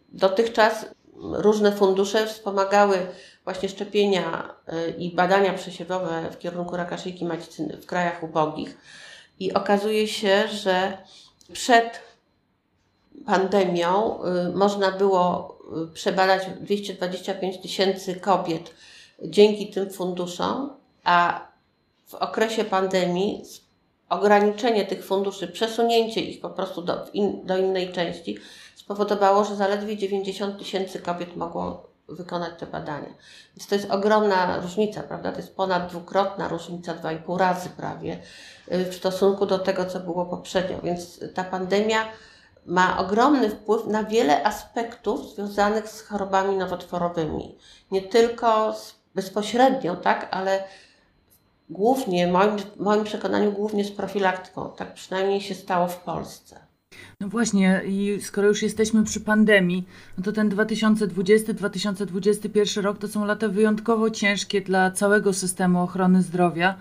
dotychczas 0.09 0.87
różne 1.16 1.73
fundusze 1.73 2.26
wspomagały 2.26 3.07
właśnie 3.45 3.69
szczepienia 3.69 4.54
y, 4.73 4.95
i 4.99 5.14
badania 5.14 5.52
przesiewowe 5.52 6.31
w 6.31 6.38
kierunku 6.38 6.76
raka 6.76 6.99
szyjki 6.99 7.25
macicy 7.25 7.78
w 7.83 7.87
krajach 7.87 8.23
ubogich. 8.23 8.78
I 9.40 9.52
okazuje 9.52 10.09
się, 10.09 10.49
że 10.49 10.99
przed 11.52 12.00
pandemią 13.26 14.19
y, 14.25 14.52
można 14.57 14.90
było 14.90 15.59
przebadać 15.95 16.42
225 16.61 17.59
tysięcy 17.62 18.14
kobiet 18.14 18.75
dzięki 19.25 19.71
tym 19.71 19.90
funduszom, 19.90 20.71
a 21.04 21.47
w 22.07 22.14
okresie 22.14 22.64
pandemii 22.64 23.42
ograniczenie 24.09 24.85
tych 24.85 25.04
funduszy, 25.04 25.49
przesunięcie 25.49 26.21
ich 26.21 26.40
po 26.40 26.50
prostu 26.50 26.83
do, 26.83 27.07
in, 27.12 27.47
do 27.47 27.59
innej 27.59 27.92
części 27.92 28.38
spowodowało, 28.92 29.44
że 29.44 29.56
zaledwie 29.56 29.96
90 29.96 30.58
tysięcy 30.58 30.99
kobiet 30.99 31.37
mogło 31.37 31.92
wykonać 32.08 32.50
te 32.58 32.66
badania. 32.66 33.08
Więc 33.56 33.66
to 33.68 33.75
jest 33.75 33.90
ogromna 33.90 34.61
różnica, 34.61 35.02
prawda? 35.02 35.32
To 35.32 35.37
jest 35.37 35.56
ponad 35.56 35.87
dwukrotna 35.87 36.49
różnica, 36.49 36.94
dwa 36.94 37.12
i 37.12 37.16
pół 37.16 37.38
razy 37.38 37.68
prawie 37.68 38.18
y, 38.72 38.84
w 38.84 38.94
stosunku 38.94 39.46
do 39.46 39.58
tego, 39.58 39.84
co 39.84 40.00
było 40.00 40.26
poprzednio. 40.26 40.80
Więc 40.82 41.20
ta 41.34 41.44
pandemia 41.44 42.04
ma 42.66 42.99
ogromny 42.99 43.50
wpływ 43.50 43.87
na 43.87 44.04
wiele 44.04 44.44
aspektów 44.44 45.34
związanych 45.34 45.88
z 45.88 46.02
chorobami 46.02 46.56
nowotworowymi. 46.56 47.58
Nie 47.90 48.02
tylko 48.02 48.75
bezpośrednio, 49.14 49.96
tak, 49.96 50.28
ale 50.30 50.64
głównie, 51.70 52.26
moim, 52.26 52.58
w 52.58 52.76
moim 52.76 53.04
przekonaniu, 53.04 53.52
głównie 53.52 53.84
z 53.84 53.92
profilaktyką. 53.92 54.72
Tak 54.76 54.94
przynajmniej 54.94 55.40
się 55.40 55.54
stało 55.54 55.88
w 55.88 55.96
Polsce. 55.96 56.71
No 57.20 57.28
właśnie, 57.28 57.82
i 57.87 58.18
skoro 58.20 58.49
już 58.49 58.62
jesteśmy 58.62 59.04
przy 59.04 59.20
pandemii, 59.20 59.87
no 60.18 60.25
to 60.25 60.32
ten 60.32 60.50
2020-2021 60.50 62.82
rok 62.82 62.99
to 62.99 63.08
są 63.08 63.25
lata 63.25 63.49
wyjątkowo 63.49 64.11
ciężkie 64.11 64.61
dla 64.61 64.90
całego 64.90 65.32
systemu 65.32 65.82
ochrony 65.82 66.22
zdrowia, 66.22 66.75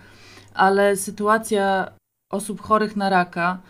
ale 0.54 0.98
sytuacja 0.98 1.92
osób 2.32 2.62
chorych 2.62 2.96
na 2.96 3.10
raka 3.10 3.62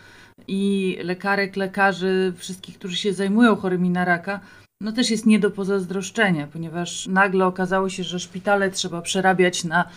i 0.48 0.98
lekarek, 1.02 1.56
lekarzy, 1.56 2.32
wszystkich, 2.36 2.78
którzy 2.78 2.96
się 2.96 3.12
zajmują 3.12 3.56
chorymi 3.56 3.90
na 3.90 4.04
raka, 4.04 4.40
no 4.80 4.92
też 4.92 5.10
jest 5.10 5.26
nie 5.26 5.38
do 5.38 5.50
pozazdroszczenia, 5.50 6.46
ponieważ 6.46 7.06
nagle 7.06 7.46
okazało 7.46 7.88
się, 7.88 8.04
że 8.04 8.20
szpitale 8.20 8.70
trzeba 8.70 9.02
przerabiać 9.02 9.64
na 9.64 9.88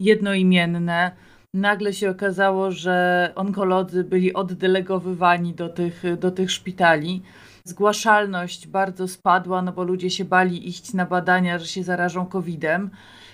jednoimienne. 0.00 1.10
Nagle 1.54 1.92
się 1.92 2.10
okazało, 2.10 2.70
że 2.70 3.32
onkolodzy 3.34 4.04
byli 4.04 4.34
oddelegowywani 4.34 5.54
do 5.54 5.68
tych, 5.68 6.02
do 6.18 6.30
tych 6.30 6.50
szpitali. 6.50 7.22
Zgłaszalność 7.64 8.66
bardzo 8.66 9.08
spadła, 9.08 9.62
no 9.62 9.72
bo 9.72 9.84
ludzie 9.84 10.10
się 10.10 10.24
bali 10.24 10.68
iść 10.68 10.94
na 10.94 11.06
badania, 11.06 11.58
że 11.58 11.66
się 11.66 11.82
zarażą 11.82 12.26
COVID-em. 12.26 12.90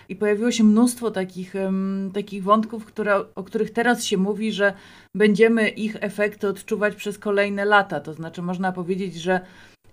I 0.09 0.17
pojawiło 0.17 0.51
się 0.51 0.65
mnóstwo 0.65 1.11
takich, 1.11 1.55
um, 1.55 2.11
takich 2.15 2.43
wątków, 2.43 2.85
które, 2.85 3.35
o 3.35 3.45
których 3.45 3.71
teraz 3.71 4.05
się 4.05 4.17
mówi, 4.17 4.53
że 4.53 4.73
będziemy 5.15 5.69
ich 5.69 5.97
efekty 6.01 6.49
odczuwać 6.49 6.95
przez 6.95 7.19
kolejne 7.19 7.65
lata. 7.65 8.01
To 8.01 8.13
znaczy, 8.13 8.43
można 8.43 8.73
powiedzieć, 8.73 9.15
że 9.15 9.41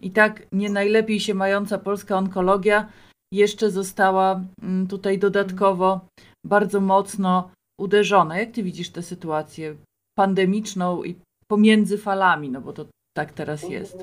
i 0.01 0.11
tak 0.11 0.47
nie 0.51 0.69
najlepiej 0.69 1.19
się 1.19 1.33
mająca 1.33 1.77
polska 1.77 2.17
onkologia 2.17 2.87
jeszcze 3.33 3.71
została 3.71 4.41
um, 4.61 4.87
tutaj 4.87 5.19
dodatkowo 5.19 6.07
bardzo 6.45 6.81
mocno 6.81 7.49
uderzona. 7.79 8.39
Jak 8.39 8.51
ty 8.51 8.63
widzisz 8.63 8.89
tę 8.89 9.03
sytuację 9.03 9.75
pandemiczną 10.17 11.03
i 11.03 11.15
pomiędzy 11.47 11.97
falami, 11.97 12.49
no 12.49 12.61
bo 12.61 12.73
to 12.73 12.85
tak 13.17 13.33
teraz 13.33 13.63
jest? 13.63 13.97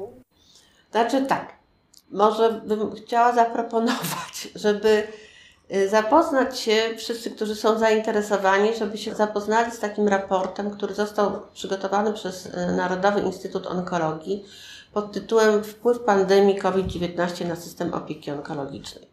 Znaczy 0.91 1.27
tak, 1.27 1.57
może 2.11 2.53
bym 2.53 2.93
chciała 2.93 3.33
zaproponować, 3.35 4.49
żeby 4.55 5.03
y, 5.75 5.89
zapoznać 5.89 6.61
się, 6.61 6.95
wszyscy, 6.97 7.31
którzy 7.31 7.55
są 7.55 7.79
zainteresowani, 7.79 8.77
żeby 8.79 8.99
się 8.99 9.15
zapoznali 9.15 9.73
z 9.73 9.79
takim 9.79 10.09
raportem, 10.09 10.71
który 10.71 10.95
został 10.95 11.43
przygotowany 11.55 12.13
przez 12.13 12.47
y, 12.47 12.51
Narodowy 12.77 13.21
Instytut 13.21 13.67
Onkologii 13.67 14.45
pod 14.93 15.13
tytułem 15.13 15.65
Wpływ 15.65 16.01
pandemii 16.01 16.59
COVID-19 16.59 17.49
na 17.49 17.57
system 17.57 17.95
opieki 17.95 18.31
onkologicznej. 18.31 19.09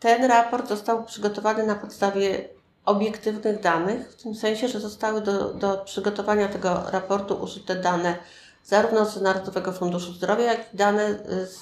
Ten 0.00 0.24
raport 0.24 0.68
został 0.68 1.04
przygotowany 1.04 1.66
na 1.66 1.74
podstawie 1.74 2.48
obiektywnych 2.84 3.60
danych, 3.60 4.12
w 4.12 4.22
tym 4.22 4.34
sensie, 4.34 4.68
że 4.68 4.80
zostały 4.80 5.20
do, 5.20 5.54
do 5.54 5.78
przygotowania 5.78 6.48
tego 6.48 6.82
raportu 6.90 7.34
użyte 7.42 7.76
dane 7.76 8.16
zarówno 8.64 9.06
z 9.06 9.20
Narodowego 9.20 9.72
Funduszu 9.72 10.12
Zdrowia, 10.12 10.44
jak 10.44 10.74
i 10.74 10.76
dane 10.76 11.18
z 11.44 11.60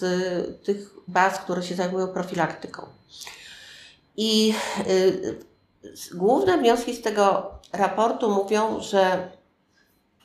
tych 0.65 0.91
baz, 1.09 1.39
które 1.39 1.63
się 1.63 1.75
zajmują 1.75 2.09
profilaktyką. 2.09 2.87
I 4.17 4.55
y, 4.89 5.39
główne 6.15 6.59
wnioski 6.59 6.95
z 6.95 7.03
tego 7.03 7.51
raportu 7.73 8.31
mówią, 8.31 8.81
że 8.81 9.31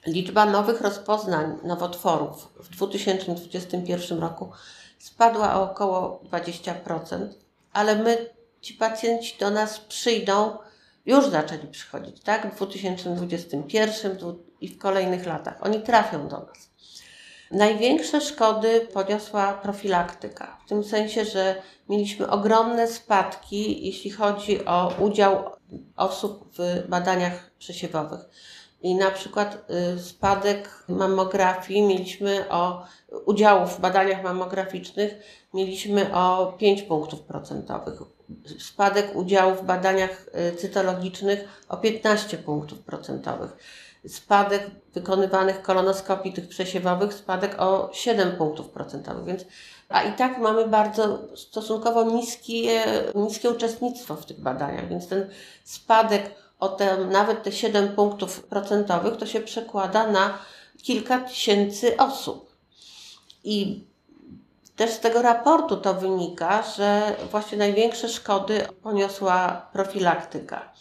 liczba 0.07 0.45
nowych 0.45 0.81
rozpoznań 0.81 1.57
nowotworów 1.63 2.53
w 2.59 2.69
2021 2.69 4.19
roku 4.19 4.51
spadła 4.99 5.55
o 5.55 5.71
około 5.71 6.21
20%, 6.31 7.27
ale 7.73 7.95
my, 7.95 8.29
ci 8.61 8.73
pacjenci 8.73 9.37
do 9.39 9.49
nas 9.49 9.79
przyjdą 9.79 10.57
już 11.05 11.29
zaczęli 11.29 11.67
przychodzić, 11.67 12.21
tak? 12.21 12.53
W 12.53 12.55
2021 12.55 14.17
i 14.61 14.67
w 14.67 14.77
kolejnych 14.77 15.25
latach. 15.25 15.57
Oni 15.61 15.81
trafią 15.81 16.27
do 16.27 16.39
nas. 16.39 16.69
Największe 17.51 18.21
szkody 18.21 18.87
poniosła 18.93 19.53
profilaktyka, 19.53 20.57
w 20.65 20.69
tym 20.69 20.83
sensie, 20.83 21.25
że 21.25 21.61
mieliśmy 21.89 22.29
ogromne 22.29 22.87
spadki, 22.87 23.85
jeśli 23.85 24.11
chodzi 24.11 24.65
o 24.65 24.93
udział 24.99 25.43
osób 25.95 26.49
w 26.57 26.87
badaniach 26.87 27.51
przesiewowych. 27.59 28.19
I 28.81 28.95
na 28.95 29.11
przykład 29.11 29.65
y, 29.95 29.99
spadek 29.99 30.85
mammografii 30.87 31.81
mieliśmy 31.81 32.49
o 32.49 32.85
udziału 33.25 33.67
w 33.67 33.79
badaniach 33.79 34.23
mammograficznych 34.23 35.13
mieliśmy 35.53 36.15
o 36.15 36.53
5 36.57 36.81
punktów 36.81 37.21
procentowych 37.21 38.01
spadek 38.59 39.15
udziału 39.15 39.55
w 39.55 39.63
badaniach 39.63 40.25
y, 40.53 40.55
cytologicznych 40.55 41.63
o 41.69 41.77
15 41.77 42.37
punktów 42.37 42.79
procentowych. 42.79 43.57
Spadek 44.07 44.63
wykonywanych 44.93 45.61
kolonoskopii 45.61 46.33
tych 46.33 46.47
przesiewowych, 46.47 47.13
spadek 47.13 47.61
o 47.61 47.89
7 47.93 48.31
punktów 48.31 48.69
procentowych, 48.69 49.25
więc 49.25 49.45
a 49.89 50.03
i 50.03 50.13
tak 50.13 50.37
mamy 50.37 50.67
bardzo 50.67 51.19
stosunkowo 51.35 52.03
niskie, 52.03 52.83
niskie 53.15 53.49
uczestnictwo 53.49 54.15
w 54.15 54.25
tych 54.25 54.39
badaniach, 54.39 54.89
więc 54.89 55.07
ten 55.07 55.29
spadek 55.63 56.31
o 56.59 56.69
te, 56.69 56.97
nawet 56.97 57.43
te 57.43 57.51
7 57.51 57.95
punktów 57.95 58.43
procentowych 58.43 59.17
to 59.17 59.25
się 59.25 59.39
przekłada 59.39 60.07
na 60.07 60.37
kilka 60.83 61.19
tysięcy 61.19 61.97
osób. 61.97 62.55
I 63.43 63.83
też 64.75 64.91
z 64.91 64.99
tego 64.99 65.21
raportu 65.21 65.77
to 65.77 65.93
wynika, 65.93 66.63
że 66.77 67.15
właśnie 67.31 67.57
największe 67.57 68.09
szkody 68.09 68.67
poniosła 68.83 69.67
profilaktyka. 69.73 70.73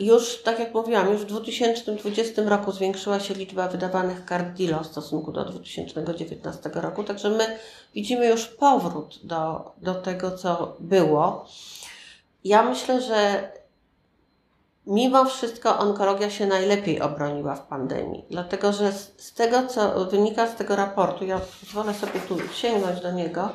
Już, 0.00 0.42
tak 0.42 0.58
jak 0.58 0.74
mówiłam, 0.74 1.12
już 1.12 1.20
w 1.20 1.24
2020 1.24 2.42
roku 2.42 2.72
zwiększyła 2.72 3.20
się 3.20 3.34
liczba 3.34 3.68
wydawanych 3.68 4.24
kart 4.24 4.48
DILO 4.48 4.80
w 4.80 4.86
stosunku 4.86 5.32
do 5.32 5.44
2019 5.44 6.70
roku, 6.74 7.04
także 7.04 7.30
my 7.30 7.58
widzimy 7.94 8.26
już 8.26 8.46
powrót 8.46 9.20
do, 9.24 9.72
do 9.76 9.94
tego, 9.94 10.38
co 10.38 10.76
było. 10.80 11.46
Ja 12.44 12.62
myślę, 12.62 13.02
że 13.02 13.48
Mimo 14.86 15.24
wszystko 15.24 15.78
onkologia 15.78 16.30
się 16.30 16.46
najlepiej 16.46 17.00
obroniła 17.00 17.56
w 17.56 17.66
pandemii, 17.66 18.24
dlatego 18.30 18.72
że 18.72 18.92
z, 18.92 19.32
tego, 19.34 19.66
co 19.66 20.04
wynika 20.04 20.46
z 20.46 20.54
tego 20.54 20.76
raportu, 20.76 21.24
ja 21.24 21.40
pozwolę 21.60 21.94
sobie 21.94 22.20
tu 22.20 22.36
sięgnąć 22.52 23.00
do 23.00 23.12
niego, 23.12 23.48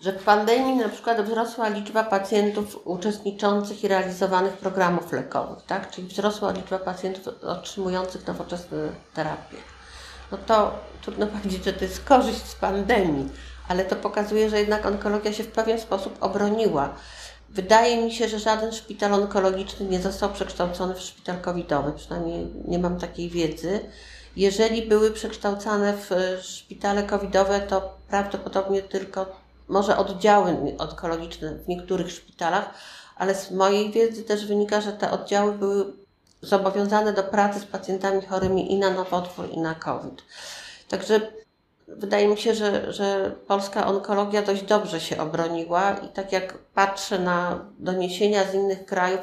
że 0.00 0.12
w 0.12 0.24
pandemii 0.24 0.76
na 0.76 0.88
przykład 0.88 1.20
wzrosła 1.20 1.68
liczba 1.68 2.04
pacjentów 2.04 2.80
uczestniczących 2.84 3.84
i 3.84 3.88
realizowanych 3.88 4.52
programów 4.52 5.12
lekowych, 5.12 5.64
tak? 5.66 5.90
czyli 5.90 6.08
wzrosła 6.08 6.52
liczba 6.52 6.78
pacjentów 6.78 7.34
otrzymujących 7.42 8.26
nowoczesne 8.26 8.78
terapie. 9.14 9.56
No 10.32 10.38
to 10.46 10.72
trudno 11.02 11.26
powiedzieć, 11.42 11.64
że 11.64 11.72
to 11.72 11.84
jest 11.84 12.04
korzyść 12.04 12.46
z 12.46 12.54
pandemii, 12.54 13.28
ale 13.68 13.84
to 13.84 13.96
pokazuje, 13.96 14.50
że 14.50 14.60
jednak 14.60 14.86
onkologia 14.86 15.32
się 15.32 15.44
w 15.44 15.52
pewien 15.52 15.80
sposób 15.80 16.16
obroniła. 16.20 16.94
Wydaje 17.54 18.04
mi 18.04 18.12
się, 18.12 18.28
że 18.28 18.38
żaden 18.38 18.72
szpital 18.72 19.14
onkologiczny 19.14 19.86
nie 19.86 20.00
został 20.00 20.32
przekształcony 20.32 20.94
w 20.94 21.00
szpital 21.00 21.40
covidowy, 21.40 21.92
przynajmniej 21.92 22.46
nie 22.68 22.78
mam 22.78 22.98
takiej 22.98 23.30
wiedzy. 23.30 23.80
Jeżeli 24.36 24.82
były 24.82 25.10
przekształcane 25.10 25.96
w 25.96 26.12
e, 26.12 26.42
szpitale 26.42 27.02
covidowe, 27.02 27.60
to 27.60 27.98
prawdopodobnie 28.08 28.82
tylko 28.82 29.26
może 29.68 29.96
oddziały 29.96 30.56
onkologiczne 30.78 31.54
w 31.54 31.68
niektórych 31.68 32.10
szpitalach, 32.10 32.74
ale 33.16 33.34
z 33.34 33.50
mojej 33.50 33.90
wiedzy 33.90 34.22
też 34.22 34.46
wynika, 34.46 34.80
że 34.80 34.92
te 34.92 35.10
oddziały 35.10 35.52
były 35.52 35.92
zobowiązane 36.42 37.12
do 37.12 37.22
pracy 37.22 37.60
z 37.60 37.64
pacjentami 37.64 38.22
chorymi 38.22 38.72
i 38.72 38.78
na 38.78 38.90
nowotwór, 38.90 39.50
i 39.50 39.58
na 39.58 39.74
COVID. 39.74 40.22
Także 40.88 41.20
wydaje 41.88 42.28
mi 42.28 42.38
się, 42.38 42.54
że, 42.54 42.92
że 42.92 43.32
polska 43.46 43.86
onkologia 43.86 44.42
dość 44.42 44.62
dobrze 44.62 45.00
się 45.00 45.20
obroniła 45.20 45.94
i 45.94 46.08
tak 46.08 46.32
jak 46.32 46.58
patrzę 46.58 47.18
na 47.18 47.64
doniesienia 47.78 48.44
z 48.44 48.54
innych 48.54 48.86
krajów, 48.86 49.20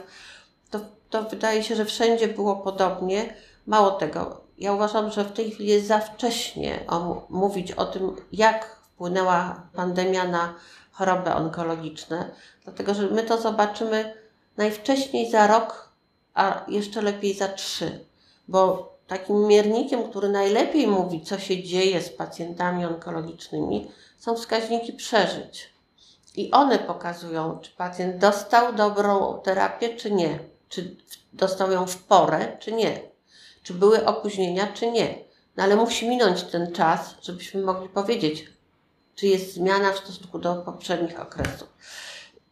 to, 0.71 0.79
to 1.09 1.23
wydaje 1.23 1.63
się, 1.63 1.75
że 1.75 1.85
wszędzie 1.85 2.27
było 2.27 2.55
podobnie. 2.55 3.33
Mało 3.67 3.91
tego, 3.91 4.41
ja 4.57 4.73
uważam, 4.73 5.11
że 5.11 5.23
w 5.23 5.33
tej 5.33 5.51
chwili 5.51 5.69
jest 5.69 5.87
za 5.87 5.99
wcześnie 5.99 6.79
o, 6.87 7.25
mówić 7.29 7.71
o 7.71 7.85
tym, 7.85 8.15
jak 8.31 8.65
wpłynęła 8.65 9.61
pandemia 9.73 10.27
na 10.27 10.53
choroby 10.91 11.33
onkologiczne, 11.33 12.29
dlatego 12.63 12.93
że 12.93 13.07
my 13.07 13.23
to 13.23 13.41
zobaczymy 13.41 14.13
najwcześniej 14.57 15.31
za 15.31 15.47
rok, 15.47 15.89
a 16.33 16.65
jeszcze 16.67 17.01
lepiej 17.01 17.33
za 17.33 17.47
trzy, 17.47 18.05
bo 18.47 18.93
takim 19.09 19.47
miernikiem, 19.47 20.09
który 20.09 20.29
najlepiej 20.29 20.87
mówi, 20.87 21.21
co 21.21 21.39
się 21.39 21.63
dzieje 21.63 22.01
z 22.01 22.09
pacjentami 22.09 22.85
onkologicznymi, 22.85 23.91
są 24.17 24.35
wskaźniki 24.35 24.93
przeżyć. 24.93 25.73
I 26.35 26.51
one 26.51 26.79
pokazują, 26.79 27.59
czy 27.61 27.71
pacjent 27.71 28.17
dostał 28.17 28.73
dobrą 28.73 29.41
terapię, 29.43 29.95
czy 29.95 30.11
nie. 30.11 30.39
Czy 30.69 30.95
dostał 31.33 31.71
ją 31.71 31.87
w 31.87 32.03
porę, 32.03 32.57
czy 32.59 32.71
nie. 32.71 32.99
Czy 33.63 33.73
były 33.73 34.05
opóźnienia, 34.05 34.67
czy 34.67 34.91
nie. 34.91 35.15
No 35.57 35.63
ale 35.63 35.75
musi 35.75 36.09
minąć 36.09 36.43
ten 36.43 36.71
czas, 36.71 37.15
żebyśmy 37.21 37.61
mogli 37.61 37.89
powiedzieć, 37.89 38.49
czy 39.15 39.27
jest 39.27 39.53
zmiana 39.53 39.93
w 39.93 39.97
stosunku 39.97 40.39
do 40.39 40.55
poprzednich 40.55 41.19
okresów. 41.19 41.69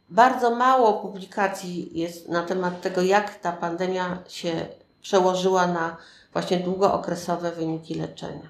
Bardzo 0.09 0.55
mało 0.55 0.93
publikacji 0.93 1.99
jest 1.99 2.29
na 2.29 2.43
temat 2.43 2.81
tego, 2.81 3.01
jak 3.01 3.35
ta 3.35 3.51
pandemia 3.51 4.23
się 4.27 4.67
przełożyła 5.01 5.67
na 5.67 5.97
właśnie 6.37 6.59
długookresowe 6.59 7.51
wyniki 7.51 7.95
leczenia. 7.95 8.49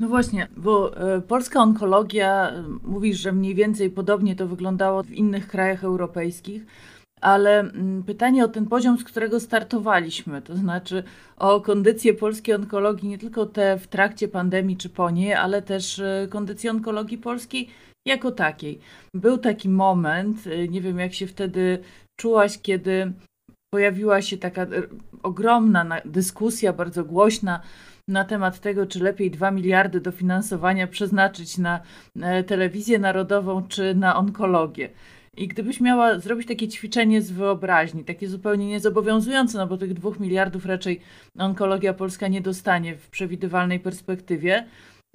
No 0.00 0.08
właśnie, 0.08 0.48
bo 0.56 0.96
e, 0.96 1.20
polska 1.20 1.60
onkologia, 1.60 2.50
e, 2.50 2.62
mówisz, 2.82 3.18
że 3.18 3.32
mniej 3.32 3.54
więcej 3.54 3.90
podobnie 3.90 4.36
to 4.36 4.46
wyglądało 4.46 5.02
w 5.02 5.10
innych 5.10 5.48
krajach 5.48 5.84
europejskich, 5.84 6.66
ale 7.20 7.60
mm, 7.60 8.02
pytanie 8.02 8.44
o 8.44 8.48
ten 8.48 8.66
poziom, 8.66 8.98
z 8.98 9.04
którego 9.04 9.40
startowaliśmy, 9.40 10.42
to 10.42 10.56
znaczy 10.56 11.04
o 11.36 11.60
kondycję 11.60 12.14
polskiej 12.14 12.54
onkologii, 12.54 13.08
nie 13.08 13.18
tylko 13.18 13.46
te 13.46 13.78
w 13.78 13.86
trakcie 13.86 14.28
pandemii 14.28 14.76
czy 14.76 14.88
po 14.88 15.10
niej, 15.10 15.34
ale 15.34 15.62
też 15.62 15.98
e, 15.98 16.28
kondycję 16.30 16.70
onkologii 16.70 17.18
polskiej 17.18 17.68
jako 18.06 18.32
takiej. 18.32 18.78
Był 19.14 19.38
taki 19.38 19.68
moment, 19.68 20.38
nie 20.68 20.80
wiem 20.80 20.98
jak 20.98 21.14
się 21.14 21.26
wtedy 21.26 21.78
czułaś, 22.16 22.58
kiedy 22.62 23.12
pojawiła 23.74 24.22
się 24.22 24.36
taka 24.38 24.66
ogromna 25.22 26.00
dyskusja, 26.04 26.72
bardzo 26.72 27.04
głośna 27.04 27.60
na 28.08 28.24
temat 28.24 28.60
tego, 28.60 28.86
czy 28.86 29.00
lepiej 29.02 29.30
2 29.30 29.50
miliardy 29.50 30.00
dofinansowania 30.00 30.86
przeznaczyć 30.86 31.58
na 31.58 31.80
e, 32.22 32.44
telewizję 32.44 32.98
narodową, 32.98 33.68
czy 33.68 33.94
na 33.94 34.16
onkologię. 34.16 34.88
I 35.36 35.48
gdybyś 35.48 35.80
miała 35.80 36.18
zrobić 36.18 36.48
takie 36.48 36.68
ćwiczenie 36.68 37.22
z 37.22 37.30
wyobraźni, 37.30 38.04
takie 38.04 38.28
zupełnie 38.28 38.66
niezobowiązujące, 38.66 39.58
no 39.58 39.66
bo 39.66 39.76
tych 39.76 39.94
dwóch 39.94 40.20
miliardów 40.20 40.66
raczej 40.66 41.00
onkologia 41.38 41.94
polska 41.94 42.28
nie 42.28 42.40
dostanie 42.40 42.96
w 42.96 43.10
przewidywalnej 43.10 43.80
perspektywie, 43.80 44.66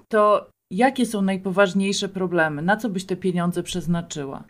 to 0.08 0.50
jakie 0.70 1.06
są 1.06 1.22
najpoważniejsze 1.22 2.08
problemy? 2.08 2.62
Na 2.62 2.76
co 2.76 2.88
byś 2.88 3.06
te 3.06 3.16
pieniądze 3.16 3.62
przeznaczyła? 3.62 4.44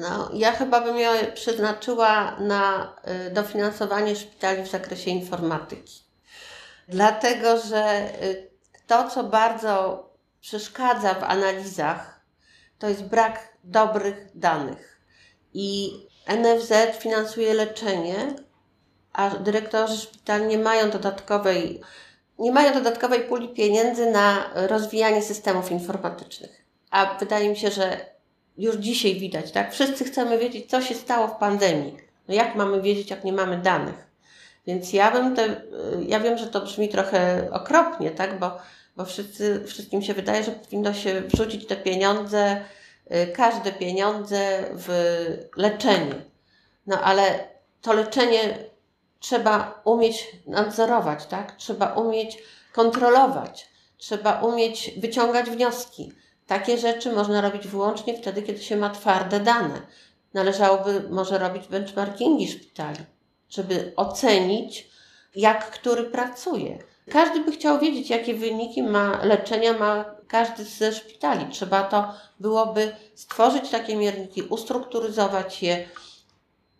No, 0.00 0.30
ja 0.34 0.52
chyba 0.52 0.80
bym 0.80 0.96
je 0.96 1.32
przeznaczyła 1.34 2.40
na 2.40 2.94
y, 3.28 3.30
dofinansowanie 3.30 4.16
szpitali 4.16 4.62
w 4.62 4.70
zakresie 4.70 5.10
informatyki. 5.10 6.02
Dlatego, 6.88 7.58
że 7.58 8.10
y, 8.22 8.50
to, 8.86 9.10
co 9.10 9.24
bardzo 9.24 10.08
przeszkadza 10.40 11.14
w 11.14 11.24
analizach, 11.24 12.20
to 12.78 12.88
jest 12.88 13.04
brak 13.04 13.56
dobrych 13.64 14.28
danych. 14.34 15.00
I 15.54 15.92
NFZ 16.26 16.72
finansuje 16.98 17.54
leczenie, 17.54 18.34
a 19.12 19.30
dyrektorzy 19.30 19.96
szpitali 19.96 20.46
nie 20.46 20.58
mają 20.58 20.90
dodatkowej, 20.90 21.80
nie 22.42 22.52
mają 22.52 22.74
dodatkowej 22.74 23.20
puli 23.20 23.48
pieniędzy 23.48 24.10
na 24.10 24.50
rozwijanie 24.54 25.22
systemów 25.22 25.70
informatycznych. 25.70 26.64
A 26.90 27.18
wydaje 27.20 27.48
mi 27.48 27.56
się, 27.56 27.70
że 27.70 28.00
już 28.58 28.76
dzisiaj 28.76 29.14
widać, 29.14 29.52
tak? 29.52 29.72
Wszyscy 29.72 30.04
chcemy 30.04 30.38
wiedzieć, 30.38 30.70
co 30.70 30.82
się 30.82 30.94
stało 30.94 31.28
w 31.28 31.36
pandemii. 31.36 31.96
No 32.28 32.34
jak 32.34 32.54
mamy 32.54 32.82
wiedzieć, 32.82 33.10
jak 33.10 33.24
nie 33.24 33.32
mamy 33.32 33.58
danych? 33.58 34.06
Więc 34.66 34.92
ja 34.92 35.10
bym 35.10 35.36
te, 35.36 35.62
ja 36.06 36.20
wiem, 36.20 36.38
że 36.38 36.46
to 36.46 36.60
brzmi 36.60 36.88
trochę 36.88 37.48
okropnie, 37.52 38.10
tak? 38.10 38.38
Bo, 38.38 38.58
bo 38.96 39.04
wszyscy, 39.04 39.64
wszystkim 39.66 40.02
się 40.02 40.14
wydaje, 40.14 40.44
że 40.44 40.52
powinno 40.52 40.94
się 40.94 41.20
wrzucić 41.20 41.66
te 41.66 41.76
pieniądze, 41.76 42.64
y, 43.14 43.26
każde 43.26 43.72
pieniądze 43.72 44.64
w 44.72 44.88
leczenie. 45.56 46.14
No 46.86 47.00
ale 47.00 47.48
to 47.82 47.92
leczenie 47.92 48.58
trzeba 49.22 49.80
umieć 49.84 50.26
nadzorować, 50.46 51.26
tak? 51.26 51.56
Trzeba 51.56 51.94
umieć 51.94 52.38
kontrolować, 52.72 53.68
trzeba 53.96 54.40
umieć 54.40 54.90
wyciągać 54.98 55.50
wnioski. 55.50 56.12
Takie 56.46 56.78
rzeczy 56.78 57.12
można 57.12 57.40
robić 57.40 57.68
wyłącznie 57.68 58.18
wtedy, 58.18 58.42
kiedy 58.42 58.62
się 58.62 58.76
ma 58.76 58.90
twarde 58.90 59.40
dane. 59.40 59.80
Należałoby 60.34 61.08
może 61.10 61.38
robić 61.38 61.68
benchmarkingi 61.68 62.48
szpitali 62.48 63.04
żeby 63.52 63.92
ocenić, 63.96 64.90
jak 65.34 65.70
który 65.70 66.04
pracuje. 66.04 66.78
Każdy 67.10 67.40
by 67.40 67.52
chciał 67.52 67.78
wiedzieć, 67.78 68.10
jakie 68.10 68.34
wyniki 68.34 68.82
ma 68.82 69.24
leczenia 69.24 69.72
ma 69.72 70.04
każdy 70.28 70.64
ze 70.64 70.92
szpitali. 70.92 71.46
Trzeba 71.50 71.82
to 71.82 72.14
byłoby 72.40 72.96
stworzyć 73.14 73.70
takie 73.70 73.96
mierniki, 73.96 74.42
ustrukturyzować 74.42 75.62
je, 75.62 75.88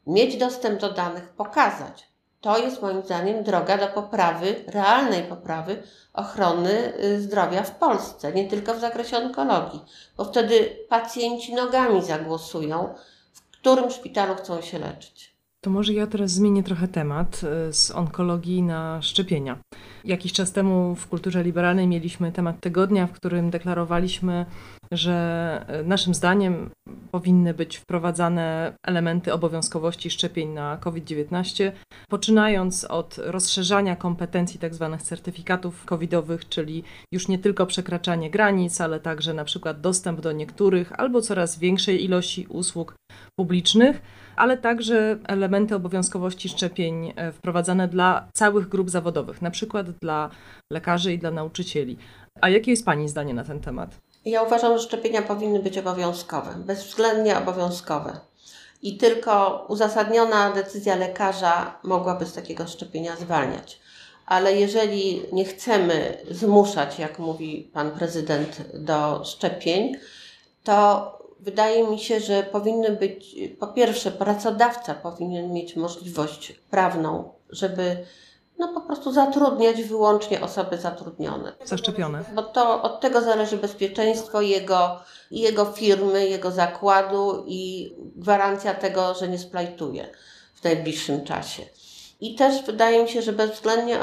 mieć 0.07 0.37
dostęp 0.37 0.81
do 0.81 0.92
danych, 0.92 1.28
pokazać. 1.28 2.12
To 2.42 2.59
jest 2.59 2.83
moim 2.83 3.02
zdaniem 3.02 3.44
droga 3.44 3.78
do 3.78 3.88
poprawy, 3.88 4.55
realnej 4.66 5.22
poprawy 5.22 5.83
ochrony 6.12 6.92
y, 7.05 7.22
zdrowia 7.22 7.62
w 7.62 7.78
Polsce, 7.78 8.33
nie 8.33 8.48
tylko 8.48 8.74
w 8.74 8.81
zakresie 8.81 9.16
onkologii, 9.16 9.81
bo 10.16 10.24
wtedy 10.24 10.76
pacjenci 10.88 11.55
nogami 11.55 12.02
zagłosują, 12.02 12.94
w 13.33 13.40
którym 13.40 13.90
szpitalu 13.90 14.35
chcą 14.35 14.61
się 14.61 14.78
leczyć. 14.78 15.33
To 15.61 15.70
może 15.70 15.92
ja 15.92 16.07
teraz 16.07 16.31
zmienię 16.31 16.62
trochę 16.62 16.88
temat 16.88 17.40
e, 17.44 17.72
z 17.72 17.90
onkologii 17.90 18.62
na 18.62 19.02
szczepienia. 19.02 19.59
Jakiś 20.05 20.33
czas 20.33 20.52
temu 20.52 20.94
w 20.94 21.09
kulturze 21.09 21.42
liberalnej 21.42 21.87
mieliśmy 21.87 22.33
temat 22.33 22.61
tygodnia, 22.61 23.07
w 23.07 23.12
którym 23.12 23.50
deklarowaliśmy, 23.50 24.46
że 24.92 25.64
e, 25.68 25.83
naszym 25.83 26.14
zdaniem 26.14 26.70
powinny 27.11 27.55
być 27.55 27.76
wprowadzane 27.76 28.72
elementy 28.87 29.33
obowiązkowości 29.33 30.11
szczepień 30.11 30.48
na 30.48 30.76
COVID-19, 30.76 31.72
poczynając 32.09 32.85
od 32.85 33.18
rozszerzania 33.18 33.96
kompetencji 33.96 34.61
tzw. 34.61 34.88
Tak 34.92 35.02
certyfikatów 35.02 35.85
covidowych, 35.85 36.48
czyli 36.48 36.85
już 37.12 37.28
nie 37.28 37.38
tylko 37.38 37.66
przekraczanie 37.66 38.31
granic, 38.31 38.81
ale 38.81 39.00
także 39.00 39.35
na 39.35 39.44
przykład 39.44 39.81
dostęp 39.81 40.20
do 40.20 40.33
niektórych 40.33 41.00
albo 41.00 41.20
coraz 41.20 41.59
większej 41.59 42.05
ilości 42.05 42.46
usług 42.46 42.94
publicznych 43.38 44.02
ale 44.37 44.59
także 44.59 45.18
elementy 45.28 45.74
obowiązkowości 45.74 46.48
szczepień 46.48 47.12
e, 47.16 47.33
wprowadzane 47.33 47.88
dla 47.88 48.28
całych 48.35 48.68
grup 48.68 48.90
zawodowych, 48.90 49.42
na 49.42 49.50
przykład 49.50 49.90
dla 49.90 50.31
lekarzy 50.72 51.12
i 51.12 51.18
dla 51.18 51.31
nauczycieli. 51.31 51.96
A 52.40 52.48
jakie 52.48 52.70
jest 52.70 52.85
Pani 52.85 53.09
zdanie 53.09 53.35
na 53.35 53.44
ten 53.44 53.61
temat? 53.61 54.00
Ja 54.24 54.42
uważam, 54.42 54.78
że 54.78 54.85
szczepienia 54.85 55.22
powinny 55.22 55.61
być 55.61 55.78
obowiązkowe, 55.78 56.54
bezwzględnie 56.56 57.38
obowiązkowe. 57.38 58.20
I 58.82 58.96
tylko 58.96 59.64
uzasadniona 59.68 60.50
decyzja 60.50 60.96
lekarza 60.96 61.78
mogłaby 61.82 62.26
z 62.26 62.32
takiego 62.32 62.66
szczepienia 62.66 63.16
zwalniać. 63.16 63.80
Ale 64.26 64.56
jeżeli 64.56 65.22
nie 65.32 65.44
chcemy 65.44 66.18
zmuszać, 66.30 66.98
jak 66.98 67.18
mówi 67.18 67.70
pan 67.72 67.90
prezydent, 67.90 68.62
do 68.74 69.24
szczepień, 69.24 69.96
to 70.64 71.12
wydaje 71.40 71.88
mi 71.88 71.98
się, 71.98 72.20
że 72.20 72.42
powinny 72.42 72.90
być, 72.90 73.37
po 73.61 73.66
pierwsze, 73.66 74.11
pracodawca 74.11 74.94
powinien 74.94 75.52
mieć 75.52 75.76
możliwość 75.76 76.52
prawną, 76.70 77.32
żeby 77.50 77.96
no 78.58 78.68
po 78.68 78.80
prostu 78.80 79.12
zatrudniać 79.12 79.82
wyłącznie 79.82 80.40
osoby 80.40 80.78
zatrudnione. 80.78 81.52
Zaszczepione. 81.64 82.24
Bo 82.34 82.42
to 82.42 82.82
od 82.82 83.00
tego 83.00 83.20
zależy 83.20 83.56
bezpieczeństwo 83.56 84.40
jego, 84.40 85.00
jego 85.30 85.64
firmy, 85.64 86.28
jego 86.28 86.50
zakładu 86.50 87.44
i 87.46 87.92
gwarancja 88.16 88.74
tego, 88.74 89.14
że 89.14 89.28
nie 89.28 89.38
splajtuje 89.38 90.08
w 90.54 90.64
najbliższym 90.64 91.24
czasie. 91.24 91.62
I 92.20 92.34
też 92.34 92.62
wydaje 92.62 93.02
mi 93.02 93.08
się, 93.08 93.22
że 93.22 93.32
bezwzględnie 93.32 93.98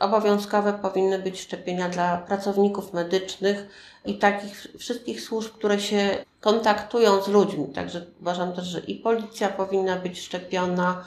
obowiązkowe 0.00 0.72
powinny 0.72 1.18
być 1.18 1.40
szczepienia 1.40 1.88
dla 1.88 2.16
pracowników 2.16 2.92
medycznych 2.92 3.66
i 4.04 4.18
takich 4.18 4.66
wszystkich 4.78 5.22
służb, 5.22 5.52
które 5.52 5.80
się 5.80 6.24
kontaktują 6.40 7.22
z 7.22 7.28
ludźmi. 7.28 7.66
Także 7.74 8.06
uważam 8.20 8.52
też, 8.52 8.64
że 8.64 8.80
i 8.80 8.96
policja 8.96 9.48
powinna 9.48 9.96
być 9.96 10.20
szczepiona, 10.20 11.04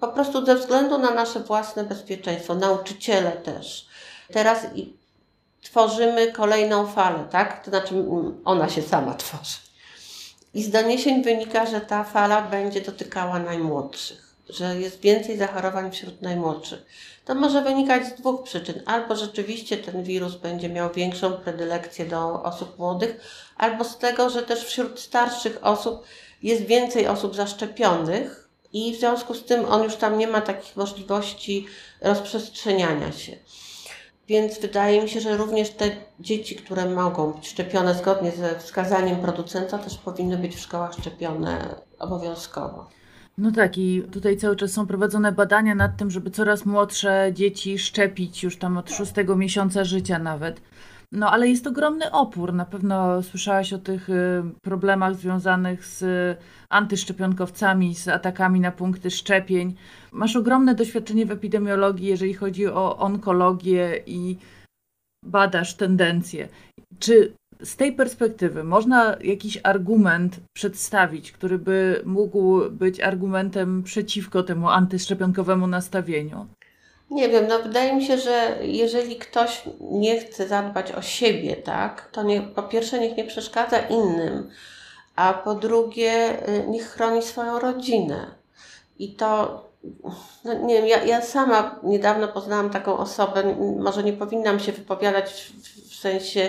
po 0.00 0.08
prostu 0.08 0.46
ze 0.46 0.54
względu 0.54 0.98
na 0.98 1.10
nasze 1.10 1.40
własne 1.40 1.84
bezpieczeństwo, 1.84 2.54
nauczyciele 2.54 3.32
też. 3.32 3.86
Teraz 4.32 4.66
tworzymy 5.62 6.32
kolejną 6.32 6.86
falę, 6.86 7.28
tak? 7.30 7.64
To 7.64 7.70
znaczy 7.70 8.04
ona 8.44 8.68
się 8.68 8.82
sama 8.82 9.14
tworzy. 9.14 9.58
I 10.54 10.62
z 10.62 10.70
doniesień 10.70 11.22
wynika, 11.22 11.66
że 11.66 11.80
ta 11.80 12.04
fala 12.04 12.42
będzie 12.42 12.80
dotykała 12.80 13.38
najmłodszych 13.38 14.28
że 14.48 14.80
jest 14.80 15.00
więcej 15.00 15.38
zachorowań 15.38 15.90
wśród 15.92 16.22
najmłodszych. 16.22 16.86
To 17.24 17.34
może 17.34 17.62
wynikać 17.62 18.06
z 18.06 18.14
dwóch 18.14 18.42
przyczyn. 18.42 18.82
Albo 18.86 19.16
rzeczywiście 19.16 19.76
ten 19.76 20.02
wirus 20.02 20.34
będzie 20.34 20.68
miał 20.68 20.92
większą 20.92 21.32
predylekcję 21.32 22.06
do 22.06 22.42
osób 22.42 22.78
młodych, 22.78 23.20
albo 23.56 23.84
z 23.84 23.98
tego, 23.98 24.30
że 24.30 24.42
też 24.42 24.64
wśród 24.64 25.00
starszych 25.00 25.58
osób 25.62 26.04
jest 26.42 26.62
więcej 26.62 27.08
osób 27.08 27.34
zaszczepionych 27.34 28.47
i 28.72 28.94
w 28.94 28.98
związku 28.98 29.34
z 29.34 29.44
tym 29.44 29.64
on 29.64 29.82
już 29.82 29.96
tam 29.96 30.18
nie 30.18 30.28
ma 30.28 30.40
takich 30.40 30.76
możliwości 30.76 31.66
rozprzestrzeniania 32.00 33.12
się. 33.12 33.36
Więc 34.28 34.60
wydaje 34.60 35.02
mi 35.02 35.08
się, 35.08 35.20
że 35.20 35.36
również 35.36 35.70
te 35.70 35.90
dzieci, 36.20 36.56
które 36.56 36.88
mogą 36.90 37.32
być 37.32 37.48
szczepione 37.48 37.94
zgodnie 37.94 38.30
ze 38.30 38.58
wskazaniem 38.58 39.16
producenta, 39.20 39.78
też 39.78 39.98
powinny 39.98 40.36
być 40.36 40.56
w 40.56 40.60
szkołach 40.60 40.94
szczepione 40.94 41.74
obowiązkowo. 41.98 42.86
No 43.38 43.52
tak, 43.52 43.78
i 43.78 44.02
tutaj 44.12 44.36
cały 44.36 44.56
czas 44.56 44.70
są 44.70 44.86
prowadzone 44.86 45.32
badania 45.32 45.74
nad 45.74 45.96
tym, 45.96 46.10
żeby 46.10 46.30
coraz 46.30 46.66
młodsze 46.66 47.30
dzieci 47.32 47.78
szczepić 47.78 48.42
już 48.42 48.58
tam 48.58 48.76
od 48.76 48.90
szóstego 48.90 49.36
miesiąca 49.36 49.84
życia 49.84 50.18
nawet. 50.18 50.60
No 51.12 51.30
ale 51.30 51.48
jest 51.48 51.66
ogromny 51.66 52.10
opór. 52.10 52.54
Na 52.54 52.64
pewno 52.64 53.22
słyszałaś 53.22 53.72
o 53.72 53.78
tych 53.78 54.10
y, 54.10 54.42
problemach 54.62 55.14
związanych 55.14 55.84
z 55.84 56.04
antyszczepionkowcami, 56.70 57.94
z 57.94 58.08
atakami 58.08 58.60
na 58.60 58.72
punkty 58.72 59.10
szczepień. 59.10 59.74
Masz 60.12 60.36
ogromne 60.36 60.74
doświadczenie 60.74 61.26
w 61.26 61.30
epidemiologii, 61.30 62.06
jeżeli 62.06 62.34
chodzi 62.34 62.66
o 62.66 62.98
onkologię 62.98 64.02
i 64.06 64.36
badasz 65.24 65.74
tendencje. 65.74 66.48
Czy 66.98 67.32
z 67.62 67.76
tej 67.76 67.92
perspektywy 67.92 68.64
można 68.64 69.16
jakiś 69.20 69.58
argument 69.62 70.40
przedstawić, 70.52 71.32
który 71.32 71.58
by 71.58 72.02
mógł 72.04 72.70
być 72.70 73.00
argumentem 73.00 73.82
przeciwko 73.82 74.42
temu 74.42 74.68
antyszczepionkowemu 74.68 75.66
nastawieniu? 75.66 76.46
Nie 77.10 77.28
wiem, 77.28 77.46
no 77.48 77.58
wydaje 77.58 77.96
mi 77.96 78.04
się, 78.04 78.18
że 78.18 78.58
jeżeli 78.62 79.16
ktoś 79.16 79.62
nie 79.80 80.20
chce 80.20 80.48
zadbać 80.48 80.92
o 80.92 81.02
siebie, 81.02 81.56
tak, 81.56 82.08
to 82.12 82.22
nie, 82.22 82.40
po 82.40 82.62
pierwsze 82.62 83.00
niech 83.00 83.16
nie 83.16 83.24
przeszkadza 83.24 83.78
innym, 83.78 84.50
a 85.16 85.34
po 85.34 85.54
drugie 85.54 86.38
y, 86.48 86.68
niech 86.68 86.90
chroni 86.90 87.22
swoją 87.22 87.58
rodzinę. 87.58 88.34
I 88.98 89.14
to, 89.14 89.62
no 90.44 90.54
nie 90.54 90.74
wiem, 90.74 90.86
ja, 90.86 91.04
ja 91.04 91.22
sama 91.22 91.80
niedawno 91.82 92.28
poznałam 92.28 92.70
taką 92.70 92.98
osobę, 92.98 93.54
może 93.78 94.02
nie 94.02 94.12
powinnam 94.12 94.60
się 94.60 94.72
wypowiadać 94.72 95.32
w, 95.32 95.90
w 95.90 96.00
sensie 96.00 96.48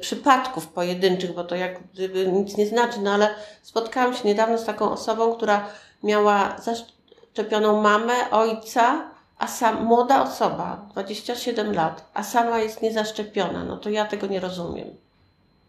przypadków 0.00 0.66
pojedynczych, 0.66 1.34
bo 1.34 1.44
to 1.44 1.54
jak 1.54 1.82
gdyby 1.94 2.26
nic 2.26 2.56
nie 2.56 2.66
znaczy, 2.66 3.00
no 3.00 3.12
ale 3.12 3.34
spotkałam 3.62 4.14
się 4.14 4.28
niedawno 4.28 4.58
z 4.58 4.64
taką 4.64 4.90
osobą, 4.90 5.34
która 5.34 5.68
miała 6.02 6.56
zaszczepioną 6.58 7.82
mamę, 7.82 8.30
ojca, 8.30 9.10
a 9.40 9.46
sam, 9.46 9.84
młoda 9.84 10.22
osoba, 10.22 10.86
27 10.92 11.72
lat, 11.74 12.10
a 12.14 12.22
sama 12.22 12.58
jest 12.58 12.82
niezaszczepiona, 12.82 13.64
no 13.64 13.76
to 13.76 13.90
ja 13.90 14.04
tego 14.04 14.26
nie 14.26 14.40
rozumiem. 14.40 14.88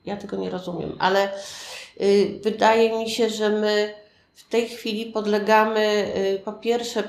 Ja 0.06 0.18
tego 0.18 0.38
nie 0.38 0.50
rozumiem, 0.50 0.96
ale 1.00 1.30
y, 2.02 2.40
wydaje 2.44 3.00
mi 3.00 3.10
się, 3.10 3.30
że 3.30 3.50
my 3.50 3.94
w 4.34 4.50
tej 4.50 4.68
chwili 4.68 5.06
podlegamy, 5.06 6.14
y, 6.36 6.42
po 6.46 6.54
pierwsze, 6.54 7.04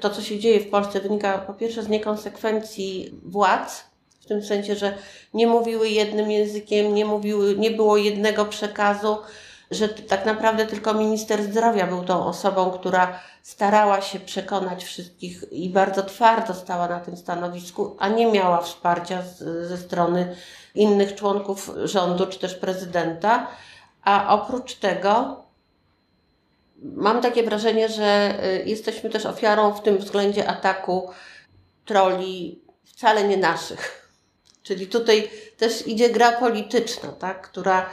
to 0.00 0.10
co 0.10 0.22
się 0.22 0.38
dzieje 0.38 0.60
w 0.60 0.70
Polsce 0.70 1.00
wynika 1.00 1.38
po 1.38 1.54
pierwsze 1.54 1.82
z 1.82 1.88
niekonsekwencji 1.88 3.14
władz, 3.24 3.84
w 4.20 4.26
tym 4.26 4.42
sensie, 4.42 4.76
że 4.76 4.98
nie 5.34 5.46
mówiły 5.46 5.88
jednym 5.88 6.30
językiem, 6.30 6.94
nie, 6.94 7.04
mówiły, 7.04 7.56
nie 7.56 7.70
było 7.70 7.96
jednego 7.96 8.44
przekazu, 8.44 9.16
że 9.70 9.88
tak 9.88 10.26
naprawdę 10.26 10.66
tylko 10.66 10.94
minister 10.94 11.42
zdrowia 11.42 11.86
był 11.86 12.04
tą 12.04 12.26
osobą, 12.26 12.70
która 12.70 13.20
starała 13.42 14.00
się 14.00 14.20
przekonać 14.20 14.84
wszystkich 14.84 15.44
i 15.50 15.70
bardzo 15.70 16.02
twardo 16.02 16.54
stała 16.54 16.88
na 16.88 17.00
tym 17.00 17.16
stanowisku, 17.16 17.96
a 17.98 18.08
nie 18.08 18.32
miała 18.32 18.60
wsparcia 18.60 19.22
z, 19.22 19.68
ze 19.68 19.78
strony 19.78 20.36
innych 20.74 21.14
członków 21.14 21.70
rządu 21.84 22.26
czy 22.26 22.38
też 22.38 22.54
prezydenta. 22.54 23.46
A 24.02 24.34
oprócz 24.34 24.74
tego 24.74 25.44
mam 26.82 27.20
takie 27.20 27.42
wrażenie, 27.42 27.88
że 27.88 28.34
y, 28.44 28.64
jesteśmy 28.64 29.10
też 29.10 29.26
ofiarą 29.26 29.72
w 29.72 29.82
tym 29.82 29.98
względzie 29.98 30.48
ataku 30.48 31.10
troli 31.84 32.62
wcale 32.84 33.28
nie 33.28 33.36
naszych. 33.36 34.10
Czyli 34.62 34.86
tutaj 34.86 35.30
też 35.56 35.86
idzie 35.86 36.10
gra 36.10 36.32
polityczna, 36.32 37.12
tak, 37.12 37.50
która 37.50 37.86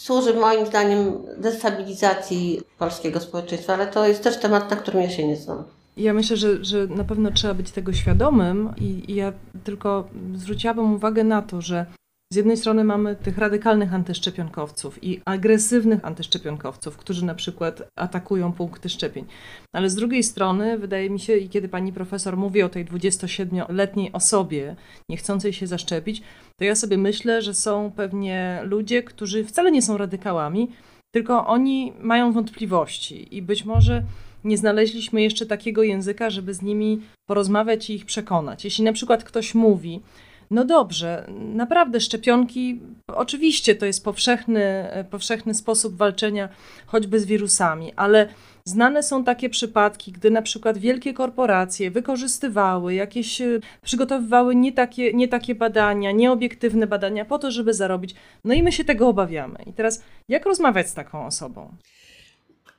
służy 0.00 0.34
moim 0.34 0.66
zdaniem 0.66 1.12
destabilizacji 1.38 2.60
polskiego 2.78 3.20
społeczeństwa, 3.20 3.74
ale 3.74 3.86
to 3.86 4.08
jest 4.08 4.22
też 4.22 4.40
temat, 4.40 4.70
na 4.70 4.76
którym 4.76 5.02
ja 5.02 5.10
się 5.10 5.28
nie 5.28 5.36
znam. 5.36 5.64
Ja 5.96 6.12
myślę, 6.14 6.36
że, 6.36 6.64
że 6.64 6.86
na 6.86 7.04
pewno 7.04 7.30
trzeba 7.30 7.54
być 7.54 7.70
tego 7.70 7.92
świadomym 7.92 8.72
i, 8.80 9.02
i 9.08 9.14
ja 9.14 9.32
tylko 9.64 10.08
zwróciłabym 10.34 10.94
uwagę 10.94 11.24
na 11.24 11.42
to, 11.42 11.60
że 11.60 11.86
z 12.32 12.36
jednej 12.36 12.56
strony 12.56 12.84
mamy 12.84 13.16
tych 13.16 13.38
radykalnych 13.38 13.94
antyszczepionkowców 13.94 15.04
i 15.04 15.20
agresywnych 15.24 16.04
antyszczepionkowców, 16.04 16.96
którzy 16.96 17.24
na 17.24 17.34
przykład 17.34 17.82
atakują 17.96 18.52
punkty 18.52 18.88
szczepień. 18.88 19.24
Ale 19.72 19.90
z 19.90 19.94
drugiej 19.94 20.22
strony, 20.22 20.78
wydaje 20.78 21.10
mi 21.10 21.20
się, 21.20 21.36
i 21.36 21.48
kiedy 21.48 21.68
pani 21.68 21.92
profesor 21.92 22.36
mówi 22.36 22.62
o 22.62 22.68
tej 22.68 22.84
27-letniej 22.84 24.12
osobie 24.12 24.76
niechcącej 25.08 25.52
się 25.52 25.66
zaszczepić, 25.66 26.22
to 26.58 26.64
ja 26.64 26.74
sobie 26.74 26.98
myślę, 26.98 27.42
że 27.42 27.54
są 27.54 27.92
pewnie 27.96 28.60
ludzie, 28.64 29.02
którzy 29.02 29.44
wcale 29.44 29.70
nie 29.70 29.82
są 29.82 29.96
radykałami, 29.96 30.68
tylko 31.14 31.46
oni 31.46 31.92
mają 32.00 32.32
wątpliwości 32.32 33.36
i 33.36 33.42
być 33.42 33.64
może 33.64 34.02
nie 34.44 34.58
znaleźliśmy 34.58 35.22
jeszcze 35.22 35.46
takiego 35.46 35.82
języka, 35.82 36.30
żeby 36.30 36.54
z 36.54 36.62
nimi 36.62 37.00
porozmawiać 37.28 37.90
i 37.90 37.94
ich 37.94 38.06
przekonać. 38.06 38.64
Jeśli 38.64 38.84
na 38.84 38.92
przykład 38.92 39.24
ktoś 39.24 39.54
mówi, 39.54 40.00
no 40.50 40.64
dobrze, 40.64 41.26
naprawdę 41.28 42.00
szczepionki, 42.00 42.80
oczywiście 43.06 43.74
to 43.74 43.86
jest 43.86 44.04
powszechny, 44.04 44.88
powszechny 45.10 45.54
sposób 45.54 45.96
walczenia 45.96 46.48
choćby 46.86 47.20
z 47.20 47.24
wirusami, 47.24 47.92
ale 47.96 48.28
znane 48.64 49.02
są 49.02 49.24
takie 49.24 49.50
przypadki, 49.50 50.12
gdy 50.12 50.30
na 50.30 50.42
przykład 50.42 50.78
wielkie 50.78 51.14
korporacje 51.14 51.90
wykorzystywały 51.90 52.94
jakieś, 52.94 53.40
e, 53.40 53.60
przygotowywały 53.82 54.56
nie 54.56 54.72
takie, 54.72 55.12
nie 55.12 55.28
takie 55.28 55.54
badania, 55.54 56.12
nieobiektywne 56.12 56.86
badania 56.86 57.24
po 57.24 57.38
to, 57.38 57.50
żeby 57.50 57.74
zarobić. 57.74 58.14
No 58.44 58.54
i 58.54 58.62
my 58.62 58.72
się 58.72 58.84
tego 58.84 59.08
obawiamy. 59.08 59.58
I 59.66 59.72
teraz 59.72 60.02
jak 60.28 60.46
rozmawiać 60.46 60.88
z 60.88 60.94
taką 60.94 61.26
osobą? 61.26 61.74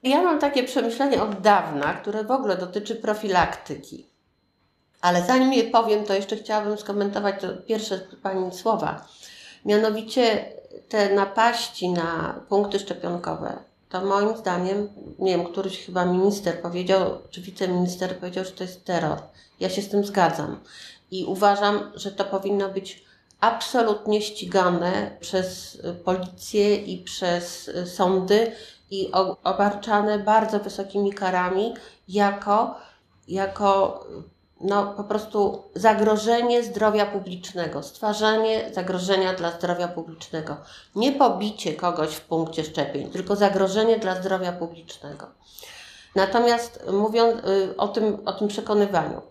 Ja 0.03 0.23
mam 0.23 0.39
takie 0.39 0.63
przemyślenie 0.63 1.23
od 1.23 1.41
dawna, 1.41 1.93
które 1.93 2.23
w 2.23 2.31
ogóle 2.31 2.57
dotyczy 2.57 2.95
profilaktyki. 2.95 4.10
Ale 5.01 5.25
zanim 5.25 5.53
je 5.53 5.63
powiem, 5.63 6.05
to 6.05 6.13
jeszcze 6.13 6.35
chciałabym 6.35 6.77
skomentować 6.77 7.41
to 7.41 7.47
pierwsze 7.67 7.99
Pani 8.23 8.51
słowa. 8.51 9.05
Mianowicie 9.65 10.45
te 10.89 11.15
napaści 11.15 11.89
na 11.89 12.39
punkty 12.49 12.79
szczepionkowe, 12.79 13.57
to 13.89 14.05
moim 14.05 14.37
zdaniem, 14.37 14.89
nie 15.19 15.37
wiem, 15.37 15.45
któryś 15.45 15.85
chyba 15.85 16.05
minister 16.05 16.61
powiedział, 16.61 17.17
czy 17.29 17.41
wiceminister 17.41 18.17
powiedział, 18.17 18.45
że 18.45 18.51
to 18.51 18.63
jest 18.63 18.85
terror. 18.85 19.17
Ja 19.59 19.69
się 19.69 19.81
z 19.81 19.89
tym 19.89 20.05
zgadzam. 20.05 20.59
I 21.11 21.25
uważam, 21.25 21.91
że 21.95 22.11
to 22.11 22.25
powinno 22.25 22.69
być 22.69 23.03
absolutnie 23.39 24.21
ścigane 24.21 25.11
przez 25.19 25.77
policję 26.05 26.75
i 26.75 27.03
przez 27.03 27.71
sądy 27.95 28.51
i 28.91 29.11
obarczane 29.43 30.19
bardzo 30.19 30.59
wysokimi 30.59 31.13
karami 31.13 31.73
jako, 32.07 32.75
jako 33.27 33.99
no, 34.63 34.93
po 34.93 35.03
prostu 35.03 35.63
zagrożenie 35.75 36.63
zdrowia 36.63 37.05
publicznego, 37.05 37.83
stwarzanie 37.83 38.69
zagrożenia 38.73 39.33
dla 39.33 39.51
zdrowia 39.51 39.87
publicznego. 39.87 40.57
Nie 40.95 41.11
pobicie 41.11 41.73
kogoś 41.73 42.15
w 42.15 42.21
punkcie 42.21 42.63
szczepień, 42.63 43.09
tylko 43.09 43.35
zagrożenie 43.35 43.99
dla 43.99 44.15
zdrowia 44.15 44.51
publicznego. 44.51 45.27
Natomiast 46.15 46.85
mówiąc 46.91 47.45
y, 47.45 47.77
o 47.77 47.87
tym, 47.87 48.17
o 48.25 48.33
tym 48.33 48.47
przekonywaniu, 48.47 49.21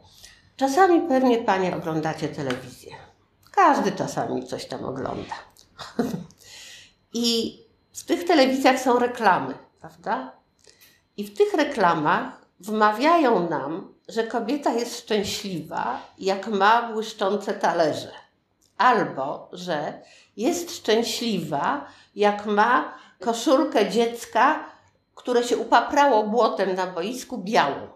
czasami 0.57 1.01
pewnie 1.01 1.39
Panie 1.39 1.77
oglądacie 1.77 2.29
telewizję. 2.29 2.93
Każdy 3.51 3.93
czasami 3.93 4.47
coś 4.47 4.65
tam 4.67 4.85
ogląda. 4.85 5.35
I 7.15 7.59
w 7.93 8.05
tych 8.05 8.25
telewizjach 8.25 8.81
są 8.81 8.99
reklamy, 8.99 9.55
prawda? 9.81 10.33
I 11.17 11.25
w 11.25 11.37
tych 11.37 11.55
reklamach 11.55 12.40
wmawiają 12.61 13.49
nam, 13.49 13.95
że 14.09 14.25
kobieta 14.25 14.73
jest 14.73 14.99
szczęśliwa, 14.99 16.01
jak 16.19 16.49
ma 16.49 16.93
błyszczące 16.93 17.55
talerze, 17.55 18.13
albo 18.79 19.49
że 19.53 20.03
jest 20.37 20.77
szczęśliwa, 20.77 21.87
jak 22.17 22.47
ma 22.47 22.95
koszulkę 23.21 23.91
dziecka, 23.91 24.65
które 25.15 25.45
się 25.45 25.57
upaprało 25.57 26.23
błotem 26.23 26.75
na 26.75 26.87
boisku 26.87 27.39
białą. 27.39 27.89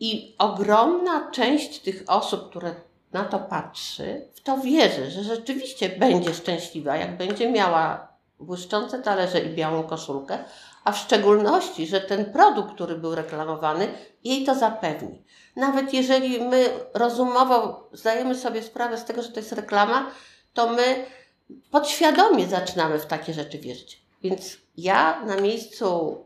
I 0.00 0.34
ogromna 0.38 1.30
część 1.30 1.78
tych 1.78 2.04
osób, 2.06 2.50
które 2.50 2.74
na 3.12 3.24
to 3.24 3.38
patrzy, 3.38 4.28
w 4.34 4.40
to 4.40 4.58
wierzy, 4.58 5.10
że 5.10 5.24
rzeczywiście 5.24 5.88
będzie 5.88 6.34
szczęśliwa, 6.34 6.96
jak 6.96 7.16
będzie 7.16 7.50
miała 7.50 8.08
błyszczące 8.40 9.02
talerze 9.02 9.40
i 9.40 9.54
białą 9.54 9.82
koszulkę, 9.82 10.38
a 10.84 10.92
w 10.92 10.98
szczególności, 10.98 11.86
że 11.86 12.00
ten 12.00 12.32
produkt, 12.32 12.74
który 12.74 12.94
był 12.94 13.14
reklamowany, 13.14 13.88
jej 14.24 14.44
to 14.44 14.54
zapewni. 14.54 15.24
Nawet 15.56 15.94
jeżeli 15.94 16.40
my 16.44 16.70
rozumowo 16.94 17.88
zdajemy 17.92 18.34
sobie 18.34 18.62
sprawę 18.62 18.98
z 18.98 19.04
tego, 19.04 19.22
że 19.22 19.28
to 19.28 19.40
jest 19.40 19.52
reklama, 19.52 20.10
to 20.54 20.72
my 20.72 21.06
podświadomie 21.70 22.46
zaczynamy 22.46 22.98
w 22.98 23.06
takie 23.06 23.34
rzeczy 23.34 23.58
wierzyć. 23.58 24.02
Więc 24.22 24.56
ja 24.76 25.24
na 25.24 25.36
miejscu 25.36 26.18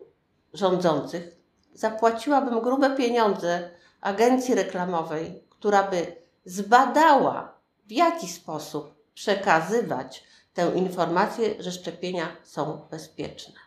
rządzących 0.53 1.37
zapłaciłabym 1.75 2.61
grube 2.61 2.97
pieniądze 2.97 3.71
agencji 4.01 4.55
reklamowej, 4.55 5.43
która 5.51 5.83
by 5.83 6.17
zbadała, 6.45 7.55
w 7.87 7.93
jaki 7.93 8.29
sposób 8.29 8.95
przekazywać 9.15 10.25
tę 10.55 10.73
informację, 10.75 11.55
że 11.59 11.73
szczepienia 11.73 12.37
są 12.43 12.87
bezpieczne. 12.91 13.64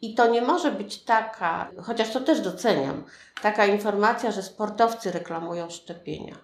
I 0.00 0.14
to 0.14 0.26
nie 0.26 0.42
może 0.42 0.70
być 0.72 1.04
taka, 1.04 1.70
chociaż 1.82 2.10
to 2.10 2.20
też 2.20 2.40
doceniam, 2.40 3.04
taka 3.42 3.66
informacja, 3.66 4.32
że 4.32 4.42
sportowcy 4.42 5.12
reklamują 5.12 5.70
szczepienia, 5.70 6.36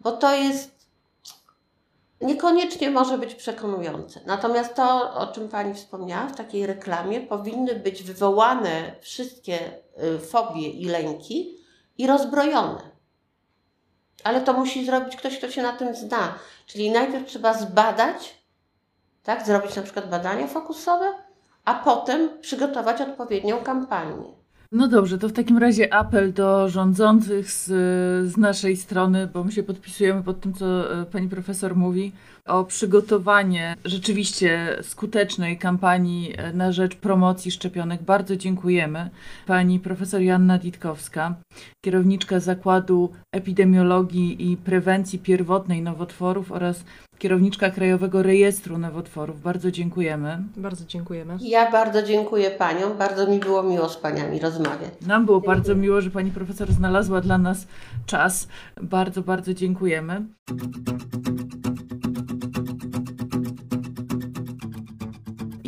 bo 0.00 0.12
to 0.12 0.34
jest 0.34 0.80
niekoniecznie 2.20 2.90
może 2.90 3.18
być 3.18 3.34
przekonujące. 3.34 4.20
Natomiast 4.26 4.74
to, 4.74 5.14
o 5.14 5.26
czym 5.26 5.48
Pani 5.48 5.74
wspomniała, 5.74 6.26
w 6.26 6.36
takiej 6.36 6.66
reklamie 6.66 7.20
powinny 7.20 7.74
być 7.74 8.02
wywołane 8.02 8.94
wszystkie 9.00 9.58
y, 10.14 10.18
fobie 10.18 10.68
i 10.68 10.84
lęki 10.84 11.56
i 11.98 12.06
rozbrojone. 12.06 12.90
Ale 14.24 14.40
to 14.40 14.52
musi 14.52 14.86
zrobić 14.86 15.16
ktoś, 15.16 15.38
kto 15.38 15.50
się 15.50 15.62
na 15.62 15.72
tym 15.72 15.94
zna. 15.94 16.38
Czyli 16.66 16.90
najpierw 16.90 17.26
trzeba 17.26 17.54
zbadać, 17.54 18.34
tak, 19.22 19.46
zrobić 19.46 19.76
na 19.76 19.82
przykład 19.82 20.10
badania 20.10 20.46
fokusowe, 20.46 21.12
a 21.64 21.74
potem 21.74 22.28
przygotować 22.40 23.00
odpowiednią 23.00 23.56
kampanię. 23.56 24.40
No 24.72 24.88
dobrze, 24.88 25.18
to 25.18 25.28
w 25.28 25.32
takim 25.32 25.58
razie 25.58 25.94
apel 25.94 26.32
do 26.32 26.68
rządzących 26.68 27.50
z, 27.50 27.66
z 28.32 28.36
naszej 28.36 28.76
strony, 28.76 29.26
bo 29.26 29.44
my 29.44 29.52
się 29.52 29.62
podpisujemy 29.62 30.22
pod 30.22 30.40
tym, 30.40 30.54
co 30.54 31.00
e, 31.00 31.06
pani 31.06 31.28
profesor 31.28 31.76
mówi, 31.76 32.12
o 32.46 32.64
przygotowanie 32.64 33.76
rzeczywiście 33.84 34.76
skutecznej 34.82 35.58
kampanii 35.58 36.34
e, 36.36 36.52
na 36.52 36.72
rzecz 36.72 36.96
promocji 36.96 37.50
szczepionek. 37.50 38.02
Bardzo 38.02 38.36
dziękujemy. 38.36 39.10
Pani 39.46 39.80
profesor 39.80 40.20
Janna 40.20 40.58
Ditkowska, 40.58 41.34
kierowniczka 41.84 42.40
Zakładu 42.40 43.10
Epidemiologii 43.32 44.52
i 44.52 44.56
Prewencji 44.56 45.18
Pierwotnej 45.18 45.82
Nowotworów 45.82 46.52
oraz 46.52 46.84
kierowniczka 47.20 47.70
Krajowego 47.70 48.22
Rejestru 48.22 48.78
Nowotworów. 48.78 49.42
Bardzo 49.42 49.70
dziękujemy. 49.70 50.38
Bardzo 50.56 50.84
dziękujemy. 50.84 51.36
Ja 51.40 51.70
bardzo 51.70 52.02
dziękuję 52.02 52.50
Paniom, 52.50 52.98
bardzo 52.98 53.26
mi 53.26 53.38
było 53.38 53.62
miło 53.62 53.88
z 53.88 53.96
Paniami 53.96 54.40
rozmawiać. 54.40 54.90
Nam 55.06 55.26
było 55.26 55.40
bardzo 55.40 55.74
miło, 55.74 56.00
że 56.00 56.10
pani 56.10 56.30
profesor 56.30 56.72
znalazła 56.72 57.20
dla 57.20 57.38
nas 57.38 57.66
czas. 58.06 58.48
Bardzo, 58.82 59.22
bardzo 59.22 59.54
dziękujemy. 59.54 60.26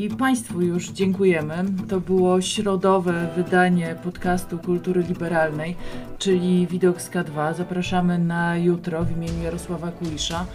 I 0.03 0.09
Państwu 0.09 0.63
już 0.63 0.89
dziękujemy. 0.89 1.65
To 1.89 2.01
było 2.01 2.41
środowe 2.41 3.29
wydanie 3.37 3.97
podcastu 4.05 4.59
Kultury 4.59 5.03
Liberalnej, 5.03 5.77
czyli 6.19 6.67
Widok 6.67 7.03
z 7.03 7.11
K2. 7.11 7.55
Zapraszamy 7.55 8.19
na 8.19 8.57
jutro 8.57 9.05
w 9.05 9.11
imieniu 9.17 9.43
Jarosława 9.43 9.93
Kulisza 9.93 10.47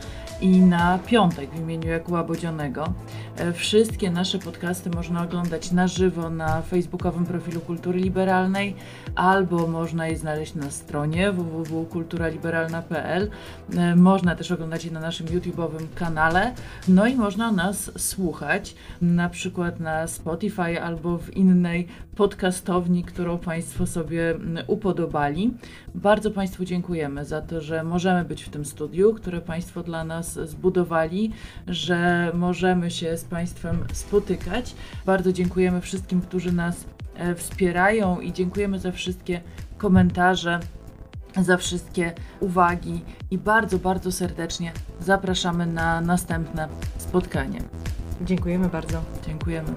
i 0.42 0.62
na 0.62 1.00
piątek 1.00 1.50
w 1.50 1.60
imieniu 1.60 1.90
Jakuba 1.90 2.24
Bodzionego. 2.24 2.94
E, 3.38 3.54
Wszystkie 3.54 4.12
nasze 4.12 4.40
podcasty 4.40 4.90
można 4.90 5.24
oglądać 5.24 5.72
na 5.72 5.88
żywo 5.88 6.30
na 6.30 6.62
facebookowym 6.62 7.26
profilu 7.26 7.62
Kultury 7.62 8.00
Liberalnej 8.00 8.76
albo 9.16 9.68
można 9.68 10.08
je 10.08 10.18
znaleźć 10.18 10.56
na 10.56 10.72
stronie 10.72 11.32
www.kulturaliberalna.pl. 11.32 13.30
E, 13.78 13.96
Można 13.96 14.36
też 14.36 14.52
oglądać 14.52 14.86
je 14.86 14.92
na 14.92 15.00
naszym 15.00 15.28
YouTube'owym 15.28 15.86
kanale. 15.96 16.54
No 16.88 17.08
i 17.08 17.16
można 17.16 17.52
nas 17.52 17.92
słuchać 17.98 18.76
na 19.02 19.30
przykład 19.30 19.80
na 19.80 20.08
Spotify 20.08 20.82
albo 20.82 21.18
w 21.18 21.38
innej 21.38 21.88
podcastowni, 22.16 23.04
którą 23.04 23.38
Państwo 23.38 23.88
sobie 23.88 24.36
upodobali. 24.68 25.54
Bardzo 25.96 26.32
Państwu 26.32 26.66
dziękujemy 26.66 27.26
za 27.26 27.42
to, 27.42 27.62
że 27.62 27.84
możemy 27.84 28.26
być 28.26 28.44
w 28.44 28.50
tym 28.50 28.66
studiu, 28.66 29.14
które 29.14 29.42
Państwo 29.42 29.84
dla 29.84 30.04
nas 30.04 30.27
zbudowali, 30.34 31.32
że 31.68 32.32
możemy 32.34 32.92
się 32.92 33.18
z 33.18 33.24
Państwem 33.24 33.86
spotykać. 33.94 34.76
Bardzo 35.06 35.34
dziękujemy 35.34 35.82
wszystkim, 35.82 36.22
którzy 36.22 36.52
nas 36.52 36.86
e, 37.16 37.36
wspierają 37.36 38.20
i 38.20 38.34
dziękujemy 38.34 38.80
za 38.80 38.92
wszystkie 38.92 39.42
komentarze, 39.78 40.60
za 41.42 41.58
wszystkie 41.58 42.14
uwagi 42.40 43.02
i 43.32 43.38
bardzo, 43.38 43.80
bardzo 43.80 44.12
serdecznie 44.12 44.72
zapraszamy 45.00 45.66
na 45.66 46.02
następne 46.02 46.68
spotkanie. 46.98 47.62
Dziękujemy 48.22 48.70
bardzo. 48.70 49.02
Dziękujemy. 49.28 49.70